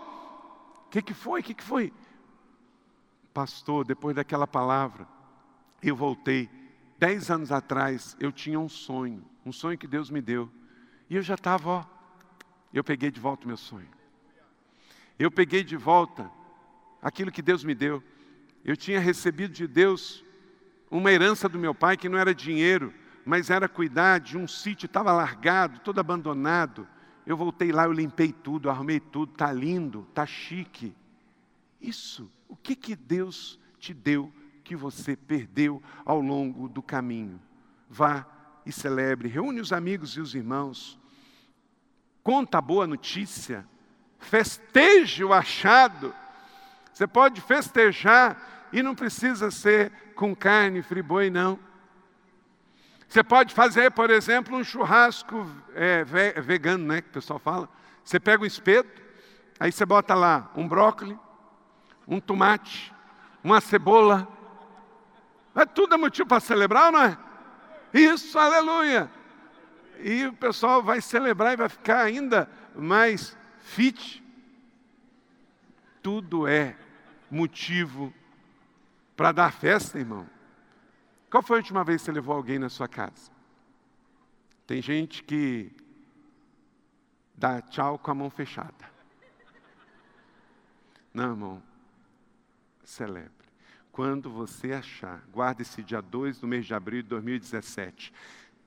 O 0.85 0.89
que, 0.89 1.01
que 1.01 1.13
foi? 1.13 1.41
O 1.41 1.43
que, 1.43 1.53
que 1.55 1.63
foi? 1.63 1.91
Pastor, 3.33 3.85
depois 3.85 4.15
daquela 4.15 4.47
palavra, 4.47 5.07
eu 5.81 5.95
voltei. 5.95 6.49
Dez 6.97 7.31
anos 7.31 7.51
atrás, 7.51 8.15
eu 8.19 8.31
tinha 8.31 8.59
um 8.59 8.67
sonho, 8.67 9.23
um 9.45 9.51
sonho 9.51 9.77
que 9.77 9.87
Deus 9.87 10.09
me 10.11 10.21
deu. 10.21 10.49
E 11.09 11.15
eu 11.15 11.21
já 11.21 11.35
estava, 11.35 11.69
ó, 11.69 11.85
eu 12.73 12.83
peguei 12.83 13.09
de 13.09 13.19
volta 13.19 13.45
o 13.45 13.47
meu 13.47 13.57
sonho. 13.57 13.87
Eu 15.17 15.31
peguei 15.31 15.63
de 15.63 15.77
volta 15.77 16.29
aquilo 17.01 17.31
que 17.31 17.41
Deus 17.41 17.63
me 17.63 17.73
deu. 17.73 18.03
Eu 18.63 18.75
tinha 18.75 18.99
recebido 18.99 19.53
de 19.53 19.67
Deus 19.67 20.23
uma 20.91 21.11
herança 21.11 21.47
do 21.47 21.59
meu 21.59 21.73
pai 21.73 21.95
que 21.95 22.09
não 22.09 22.17
era 22.17 22.33
dinheiro, 22.33 22.93
mas 23.25 23.49
era 23.49 23.69
cuidar 23.69 24.19
de 24.19 24.37
um 24.37 24.47
sítio, 24.47 24.87
estava 24.87 25.11
largado, 25.11 25.79
todo 25.79 25.99
abandonado. 25.99 26.87
Eu 27.25 27.37
voltei 27.37 27.71
lá, 27.71 27.85
eu 27.85 27.91
limpei 27.91 28.31
tudo, 28.31 28.69
arrumei 28.69 28.99
tudo, 28.99 29.33
está 29.33 29.51
lindo, 29.51 30.05
está 30.09 30.25
chique. 30.25 30.95
Isso, 31.79 32.31
o 32.47 32.55
que, 32.55 32.75
que 32.75 32.95
Deus 32.95 33.59
te 33.77 33.93
deu 33.93 34.33
que 34.63 34.75
você 34.75 35.15
perdeu 35.15 35.81
ao 36.03 36.19
longo 36.19 36.67
do 36.67 36.81
caminho? 36.81 37.39
Vá 37.87 38.25
e 38.65 38.71
celebre, 38.71 39.29
reúne 39.29 39.61
os 39.61 39.71
amigos 39.71 40.17
e 40.17 40.21
os 40.21 40.35
irmãos, 40.35 40.99
conta 42.23 42.57
a 42.57 42.61
boa 42.61 42.85
notícia, 42.85 43.65
festeje 44.19 45.23
o 45.23 45.33
achado. 45.33 46.13
Você 46.99 47.07
pode 47.07 47.39
festejar 47.39 48.67
e 48.73 48.83
não 48.83 48.93
precisa 48.93 49.49
ser 49.49 49.89
com 50.15 50.35
carne 50.35 50.81
friboi, 50.81 51.29
não. 51.29 51.57
Você 53.07 53.23
pode 53.23 53.53
fazer, 53.53 53.89
por 53.91 54.09
exemplo, 54.09 54.57
um 54.57 54.65
churrasco 54.65 55.49
é, 55.75 56.03
vegano, 56.41 56.85
né? 56.85 57.01
Que 57.01 57.07
o 57.07 57.13
pessoal 57.13 57.39
fala. 57.39 57.69
Você 58.03 58.19
pega 58.19 58.43
um 58.43 58.45
espeto, 58.45 59.01
aí 59.57 59.71
você 59.71 59.85
bota 59.85 60.13
lá 60.13 60.51
um 60.57 60.67
brócolis, 60.67 61.17
um 62.05 62.19
tomate, 62.19 62.93
uma 63.41 63.61
cebola. 63.61 64.27
É 65.55 65.65
tudo 65.65 65.95
é 65.95 65.97
motivo 65.97 66.27
para 66.27 66.41
celebrar, 66.41 66.91
não 66.91 67.01
é? 67.01 67.17
Isso, 67.93 68.37
aleluia. 68.37 69.09
E 70.01 70.25
o 70.25 70.33
pessoal 70.33 70.83
vai 70.83 70.99
celebrar 70.99 71.53
e 71.53 71.55
vai 71.55 71.69
ficar 71.69 72.01
ainda 72.01 72.49
mais 72.75 73.37
fit. 73.61 74.21
Tudo 76.03 76.45
é 76.45 76.75
motivo 77.29 78.13
para 79.15 79.31
dar 79.31 79.51
festa, 79.51 79.99
irmão. 79.99 80.27
Qual 81.29 81.43
foi 81.43 81.57
a 81.57 81.59
última 81.59 81.83
vez 81.83 82.01
que 82.01 82.05
você 82.05 82.11
levou 82.11 82.35
alguém 82.35 82.57
na 82.57 82.69
sua 82.69 82.87
casa? 82.87 83.31
Tem 84.65 84.81
gente 84.81 85.23
que 85.23 85.71
dá 87.35 87.61
tchau 87.61 87.97
com 87.97 88.11
a 88.11 88.13
mão 88.13 88.29
fechada. 88.29 88.89
Não, 91.13 91.31
irmão. 91.31 91.63
Celebre. 92.83 93.31
Quando 93.91 94.29
você 94.29 94.73
achar, 94.73 95.23
guarde 95.31 95.63
esse 95.63 95.83
dia 95.83 96.01
2 96.01 96.39
do 96.39 96.47
mês 96.47 96.65
de 96.65 96.73
abril 96.73 97.01
de 97.01 97.09
2017. 97.09 98.13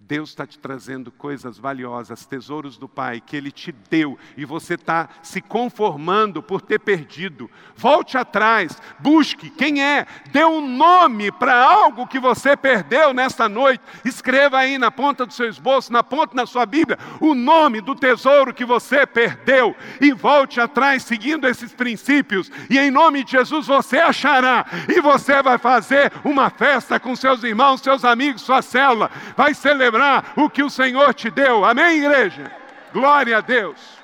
Deus 0.08 0.30
está 0.30 0.44
te 0.44 0.58
trazendo 0.58 1.12
coisas 1.12 1.58
valiosas, 1.58 2.26
tesouros 2.26 2.76
do 2.76 2.88
Pai 2.88 3.20
que 3.20 3.36
Ele 3.36 3.52
te 3.52 3.70
deu 3.88 4.18
e 4.36 4.44
você 4.44 4.74
está 4.74 5.08
se 5.22 5.40
conformando 5.40 6.42
por 6.42 6.60
ter 6.60 6.80
perdido. 6.80 7.48
Volte 7.76 8.18
atrás, 8.18 8.76
busque 8.98 9.48
quem 9.48 9.82
é, 9.82 10.06
dê 10.32 10.44
um 10.44 10.66
nome 10.66 11.30
para 11.30 11.54
algo 11.54 12.06
que 12.06 12.18
você 12.18 12.56
perdeu 12.56 13.14
nesta 13.14 13.48
noite. 13.48 13.82
Escreva 14.04 14.58
aí 14.58 14.76
na 14.76 14.90
ponta 14.90 15.24
do 15.24 15.32
seu 15.32 15.48
esboço, 15.48 15.92
na 15.92 16.02
ponta 16.02 16.34
da 16.34 16.46
sua 16.46 16.66
Bíblia, 16.66 16.98
o 17.20 17.32
nome 17.32 17.80
do 17.80 17.94
tesouro 17.94 18.52
que 18.52 18.64
você 18.64 19.06
perdeu 19.06 19.74
e 20.00 20.12
volte 20.12 20.60
atrás 20.60 21.04
seguindo 21.04 21.46
esses 21.46 21.72
princípios. 21.72 22.50
E 22.68 22.76
em 22.76 22.90
nome 22.90 23.22
de 23.22 23.32
Jesus 23.32 23.68
você 23.68 23.98
achará 23.98 24.66
e 24.88 25.00
você 25.00 25.40
vai 25.42 25.58
fazer 25.58 26.12
uma 26.24 26.50
festa 26.50 26.98
com 26.98 27.14
seus 27.14 27.44
irmãos, 27.44 27.80
seus 27.80 28.04
amigos, 28.04 28.42
sua 28.42 28.62
célula, 28.62 29.08
vai 29.36 29.54
celebrar 29.54 29.91
celebrar 29.92 30.32
o 30.36 30.48
que 30.48 30.62
o 30.62 30.70
Senhor 30.70 31.12
te 31.12 31.30
deu. 31.30 31.64
Amém, 31.64 31.98
igreja? 31.98 32.50
Glória 32.92 33.38
a 33.38 33.40
Deus. 33.40 33.98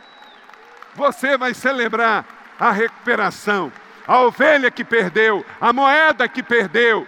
Você 0.94 1.36
vai 1.36 1.54
celebrar 1.54 2.56
a 2.58 2.70
recuperação, 2.70 3.72
a 4.06 4.20
ovelha 4.20 4.70
que 4.70 4.84
perdeu, 4.84 5.44
a 5.60 5.72
moeda 5.72 6.28
que 6.28 6.42
perdeu. 6.42 7.06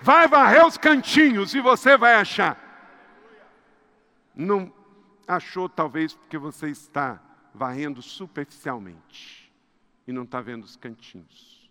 Vai 0.00 0.26
varrer 0.26 0.64
os 0.64 0.78
cantinhos 0.78 1.54
e 1.54 1.60
você 1.60 1.96
vai 1.96 2.14
achar. 2.14 2.58
Não 4.34 4.72
achou, 5.26 5.68
talvez, 5.68 6.14
porque 6.14 6.38
você 6.38 6.68
está 6.68 7.20
varrendo 7.54 8.02
superficialmente 8.02 9.52
e 10.06 10.12
não 10.12 10.24
está 10.24 10.40
vendo 10.40 10.64
os 10.64 10.76
cantinhos. 10.76 11.70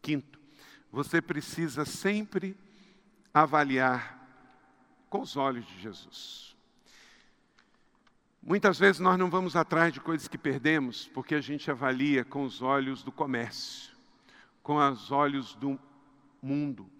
Quinto, 0.00 0.38
você 0.92 1.20
precisa 1.20 1.84
sempre 1.84 2.56
avaliar 3.32 4.23
com 5.14 5.20
os 5.20 5.36
olhos 5.36 5.64
de 5.64 5.80
Jesus. 5.80 6.56
Muitas 8.42 8.80
vezes 8.80 9.00
nós 9.00 9.16
não 9.16 9.30
vamos 9.30 9.54
atrás 9.54 9.92
de 9.92 10.00
coisas 10.00 10.26
que 10.26 10.36
perdemos 10.36 11.06
porque 11.14 11.36
a 11.36 11.40
gente 11.40 11.70
avalia 11.70 12.24
com 12.24 12.42
os 12.42 12.60
olhos 12.60 13.04
do 13.04 13.12
comércio, 13.12 13.94
com 14.60 14.76
os 14.76 15.12
olhos 15.12 15.54
do 15.54 15.78
mundo, 16.42 16.90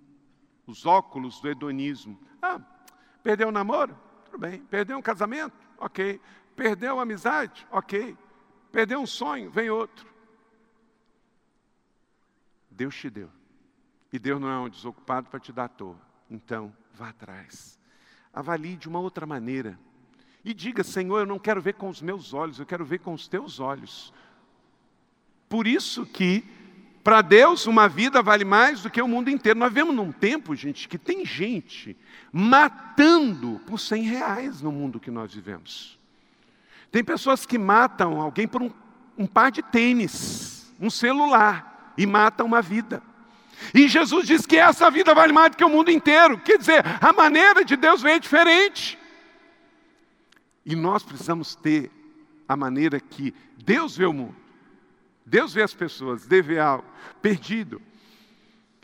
os 0.65 0.87
óculos 0.87 1.41
do 1.41 1.49
hedonismo. 1.49 2.17
Ah, 2.41 2.61
perdeu 3.21 3.49
o 3.49 3.51
namoro? 3.51 3.99
Tudo 4.27 4.39
bem. 4.39 4.61
Perdeu 4.61 4.97
um 4.97 5.03
casamento? 5.03 5.59
Ok. 5.77 6.21
Perdeu 6.55 7.01
a 7.01 7.03
amizade? 7.03 7.67
Ok. 7.69 8.17
Perdeu 8.71 9.01
um 9.01 9.07
sonho? 9.09 9.51
Vem 9.51 9.71
outro. 9.71 10.09
Deus 12.71 12.95
te 12.95 13.11
deu. 13.11 13.29
E 14.13 14.21
Deus 14.21 14.41
não 14.41 14.49
é 14.49 14.59
um 14.61 14.69
desocupado 14.69 15.29
para 15.29 15.41
te 15.41 15.53
dar 15.53 15.65
à 15.65 15.69
toa. 15.69 15.99
Então, 16.31 16.73
vá 16.93 17.09
atrás 17.09 17.83
avalie 18.35 18.77
de 18.77 18.89
uma 18.89 18.99
outra 18.99 19.25
maneira. 19.25 19.79
E 20.45 20.53
diga, 20.53 20.85
Senhor, 20.85 21.21
eu 21.21 21.27
não 21.27 21.39
quero 21.39 21.61
ver 21.61 21.75
com 21.75 21.89
os 21.89 22.03
meus 22.03 22.35
olhos, 22.35 22.59
eu 22.59 22.67
quero 22.67 22.85
ver 22.85 22.99
com 22.99 23.15
os 23.15 23.27
teus 23.27 23.61
olhos. 23.61 24.13
Por 25.49 25.67
isso 25.67 26.05
que, 26.05 26.45
para 27.03 27.23
Deus, 27.23 27.67
uma 27.67 27.89
vida 27.89 28.23
vale 28.23 28.45
mais 28.45 28.83
do 28.83 28.91
que 28.91 29.01
o 29.01 29.09
mundo 29.09 29.31
inteiro. 29.31 29.59
Nós 29.59 29.73
vemos 29.73 29.95
num 29.95 30.13
tempo, 30.13 30.55
gente, 30.55 30.89
que 30.89 30.99
tem 30.99 31.25
gente 31.25 31.97
matando 32.33 33.61
por 33.67 33.79
100 33.79 34.03
reais 34.03 34.61
no 34.61 34.73
mundo 34.73 35.01
que 35.01 35.11
nós 35.11 35.33
vivemos. 35.33 35.99
Tem 36.91 37.03
pessoas 37.03 37.47
que 37.47 37.57
matam 37.57 38.21
alguém 38.21 38.47
por 38.47 38.63
um, 38.63 38.71
um 39.17 39.27
par 39.27 39.51
de 39.51 39.63
tênis, 39.63 40.73
um 40.81 40.91
celular, 40.91 41.95
e 41.97 42.07
matam 42.07 42.47
uma 42.47 42.61
vida. 42.61 43.03
E 43.73 43.89
Jesus 43.89 44.27
diz 44.27 44.45
que 44.45 44.57
essa 44.57 44.91
vida 44.91 45.15
vale 45.15 45.33
mais 45.33 45.51
do 45.51 45.57
que 45.57 45.65
o 45.65 45.69
mundo 45.69 45.91
inteiro. 45.91 46.39
Quer 46.39 46.59
dizer, 46.59 46.83
a 47.01 47.13
maneira 47.13 47.65
de 47.65 47.77
Deus 47.77 48.03
vem 48.03 48.19
diferente. 48.19 48.99
E 50.67 50.75
nós 50.75 51.03
precisamos 51.03 51.55
ter 51.55 51.91
a 52.49 52.57
maneira 52.57 52.99
que 53.01 53.35
Deus 53.65 53.97
vê 53.97 54.07
o 54.07 54.13
mundo. 54.13 54.37
Deus 55.25 55.55
vê 55.55 55.63
as 55.63 55.73
pessoas, 55.73 56.27
algo 56.61 56.85
perdido. 57.23 57.81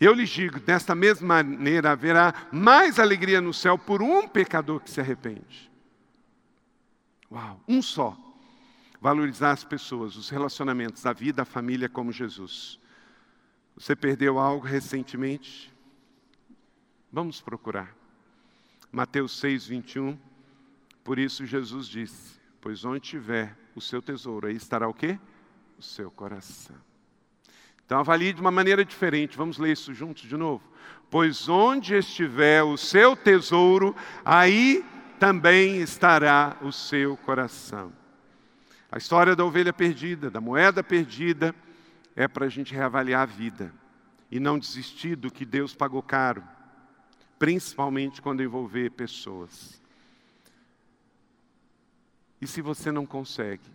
Eu 0.00 0.14
lhes 0.14 0.30
digo, 0.30 0.58
desta 0.58 0.94
mesma 0.94 1.42
maneira 1.42 1.90
haverá 1.90 2.32
mais 2.50 2.98
alegria 2.98 3.40
no 3.40 3.52
céu 3.52 3.76
por 3.76 4.00
um 4.00 4.26
pecador 4.26 4.80
que 4.80 4.90
se 4.90 5.00
arrepende. 5.00 5.70
Uau, 7.30 7.60
um 7.68 7.82
só. 7.82 8.16
Valorizar 8.98 9.52
as 9.52 9.62
pessoas, 9.62 10.16
os 10.16 10.30
relacionamentos, 10.30 11.04
a 11.04 11.12
vida, 11.12 11.42
a 11.42 11.44
família 11.44 11.88
como 11.88 12.10
Jesus. 12.10 12.79
Você 13.76 13.96
perdeu 13.96 14.38
algo 14.38 14.66
recentemente? 14.66 15.72
Vamos 17.12 17.40
procurar. 17.40 17.94
Mateus 18.92 19.38
6, 19.38 19.66
21. 19.66 20.18
Por 21.02 21.18
isso 21.18 21.46
Jesus 21.46 21.88
disse: 21.88 22.40
Pois 22.60 22.84
onde 22.84 23.00
tiver 23.00 23.56
o 23.74 23.80
seu 23.80 24.02
tesouro, 24.02 24.46
aí 24.46 24.56
estará 24.56 24.88
o 24.88 24.94
quê? 24.94 25.18
O 25.78 25.82
seu 25.82 26.10
coração. 26.10 26.76
Então 27.84 27.98
avalie 27.98 28.32
de 28.32 28.40
uma 28.40 28.50
maneira 28.50 28.84
diferente. 28.84 29.36
Vamos 29.36 29.58
ler 29.58 29.72
isso 29.72 29.92
juntos 29.92 30.22
de 30.22 30.36
novo. 30.36 30.62
Pois 31.10 31.48
onde 31.48 31.94
estiver 31.94 32.62
o 32.62 32.76
seu 32.76 33.16
tesouro, 33.16 33.96
aí 34.24 34.84
também 35.18 35.80
estará 35.80 36.56
o 36.62 36.70
seu 36.70 37.16
coração. 37.16 37.92
A 38.92 38.98
história 38.98 39.34
da 39.34 39.44
ovelha 39.44 39.72
perdida, 39.72 40.30
da 40.30 40.40
moeda 40.40 40.82
perdida, 40.82 41.54
é 42.20 42.28
para 42.28 42.44
a 42.44 42.48
gente 42.50 42.74
reavaliar 42.74 43.22
a 43.22 43.26
vida. 43.26 43.72
e 44.32 44.38
não 44.38 44.60
desistir 44.60 45.16
do 45.16 45.28
que 45.28 45.44
Deus 45.44 45.74
pagou 45.74 46.00
caro, 46.00 46.44
principalmente 47.36 48.22
quando 48.22 48.44
envolver 48.44 48.90
pessoas. 48.90 49.82
E 52.40 52.46
se 52.46 52.62
você 52.62 52.92
não 52.92 53.04
consegue, 53.04 53.68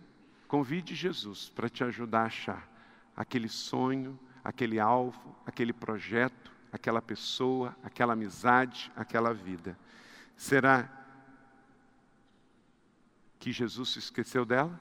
convide 0.48 0.94
Jesus 0.94 1.50
para 1.50 1.68
te 1.68 1.84
ajudar 1.84 2.22
a 2.22 2.26
achar 2.26 2.68
aquele 3.14 3.50
sonho, 3.50 4.18
aquele 4.42 4.80
alvo, 4.80 5.36
aquele 5.44 5.74
projeto, 5.74 6.50
aquela 6.72 7.02
pessoa, 7.02 7.76
aquela 7.82 8.14
amizade, 8.14 8.90
aquela 8.96 9.34
vida. 9.34 9.78
Será 10.38 10.88
que 13.38 13.52
Jesus 13.52 13.90
se 13.90 13.98
esqueceu 13.98 14.46
dela? 14.46 14.80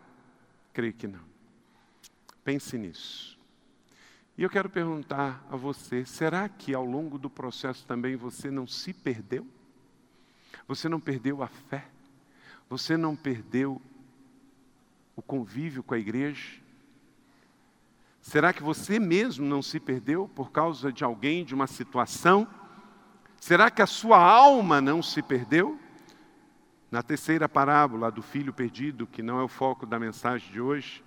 Creio 0.72 0.94
que 0.94 1.06
não. 1.06 1.26
Pense 2.46 2.78
nisso. 2.78 3.35
E 4.38 4.44
eu 4.44 4.50
quero 4.50 4.70
perguntar 4.70 5.46
a 5.50 5.56
você: 5.56 6.06
será 6.06 6.50
que 6.50 6.74
ao 6.74 6.86
longo 6.86 7.18
do 7.18 7.30
processo 7.30 7.86
também 7.86 8.16
você 8.16 8.52
não 8.52 8.68
se 8.68 8.94
perdeu? 8.94 9.48
Você 10.68 10.90
não 10.90 11.00
perdeu 11.00 11.42
a 11.42 11.48
fé? 11.48 11.86
Você 12.70 12.98
não 12.98 13.16
perdeu 13.16 13.82
o 15.16 15.22
convívio 15.22 15.84
com 15.84 15.94
a 15.94 16.00
igreja? 16.00 16.60
Será 18.20 18.52
que 18.52 18.64
você 18.64 19.00
mesmo 19.00 19.46
não 19.46 19.62
se 19.62 19.80
perdeu 19.80 20.28
por 20.28 20.52
causa 20.52 20.92
de 20.92 21.04
alguém, 21.04 21.46
de 21.46 21.54
uma 21.54 21.68
situação? 21.68 22.48
Será 23.40 23.70
que 23.70 23.84
a 23.84 23.88
sua 23.88 24.18
alma 24.18 24.82
não 24.82 25.04
se 25.04 25.22
perdeu? 25.22 25.80
Na 26.90 27.04
terceira 27.04 27.48
parábola 27.48 28.10
do 28.10 28.24
filho 28.24 28.52
perdido, 28.52 29.06
que 29.06 29.22
não 29.22 29.40
é 29.40 29.44
o 29.44 29.48
foco 29.48 29.86
da 29.86 30.00
mensagem 30.00 30.52
de 30.52 30.60
hoje, 30.60 31.04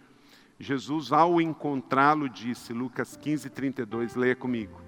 Jesus, 0.60 1.12
ao 1.12 1.40
encontrá-lo, 1.40 2.28
disse, 2.28 2.72
Lucas 2.72 3.16
15, 3.16 3.48
32, 3.48 4.16
leia 4.16 4.34
comigo. 4.34 4.80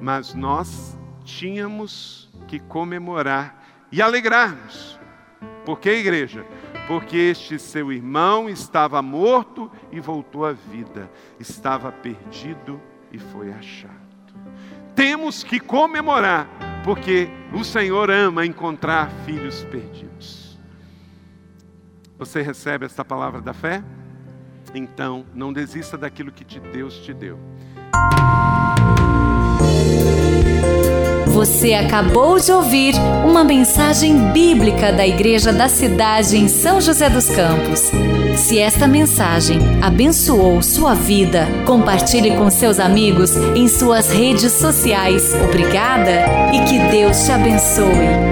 Mas 0.00 0.32
nós 0.32 0.98
tínhamos 1.22 2.30
que 2.48 2.58
comemorar 2.58 3.62
e 3.92 4.00
alegrarmos. 4.00 4.98
Por 5.66 5.80
que, 5.80 5.90
igreja? 5.90 6.46
Porque 6.86 7.16
este 7.16 7.58
seu 7.58 7.92
irmão 7.92 8.48
estava 8.48 9.02
morto 9.02 9.70
e 9.92 10.00
voltou 10.00 10.46
à 10.46 10.52
vida, 10.52 11.10
estava 11.38 11.92
perdido 11.92 12.80
e 13.12 13.18
foi 13.18 13.52
achado. 13.52 13.94
Temos 14.94 15.44
que 15.44 15.60
comemorar, 15.60 16.48
porque 16.82 17.28
o 17.52 17.62
Senhor 17.64 18.10
ama 18.10 18.46
encontrar 18.46 19.10
filhos 19.26 19.62
perdidos. 19.64 20.58
Você 22.16 22.40
recebe 22.40 22.86
esta 22.86 23.04
palavra 23.04 23.42
da 23.42 23.52
fé? 23.52 23.84
Então, 24.76 25.24
não 25.34 25.54
desista 25.54 25.96
daquilo 25.96 26.30
que 26.30 26.60
Deus 26.60 26.98
te 26.98 27.14
deu. 27.14 27.38
Você 31.28 31.72
acabou 31.72 32.38
de 32.38 32.52
ouvir 32.52 32.94
uma 33.24 33.42
mensagem 33.42 34.32
bíblica 34.32 34.92
da 34.92 35.06
Igreja 35.06 35.50
da 35.50 35.68
Cidade 35.68 36.36
em 36.36 36.46
São 36.46 36.78
José 36.78 37.08
dos 37.08 37.26
Campos. 37.30 37.90
Se 38.36 38.58
esta 38.58 38.86
mensagem 38.86 39.58
abençoou 39.82 40.62
sua 40.62 40.94
vida, 40.94 41.46
compartilhe 41.66 42.36
com 42.36 42.50
seus 42.50 42.78
amigos 42.78 43.34
em 43.54 43.68
suas 43.68 44.10
redes 44.10 44.52
sociais. 44.52 45.34
Obrigada 45.42 46.52
e 46.52 46.64
que 46.66 46.78
Deus 46.90 47.24
te 47.24 47.32
abençoe. 47.32 48.25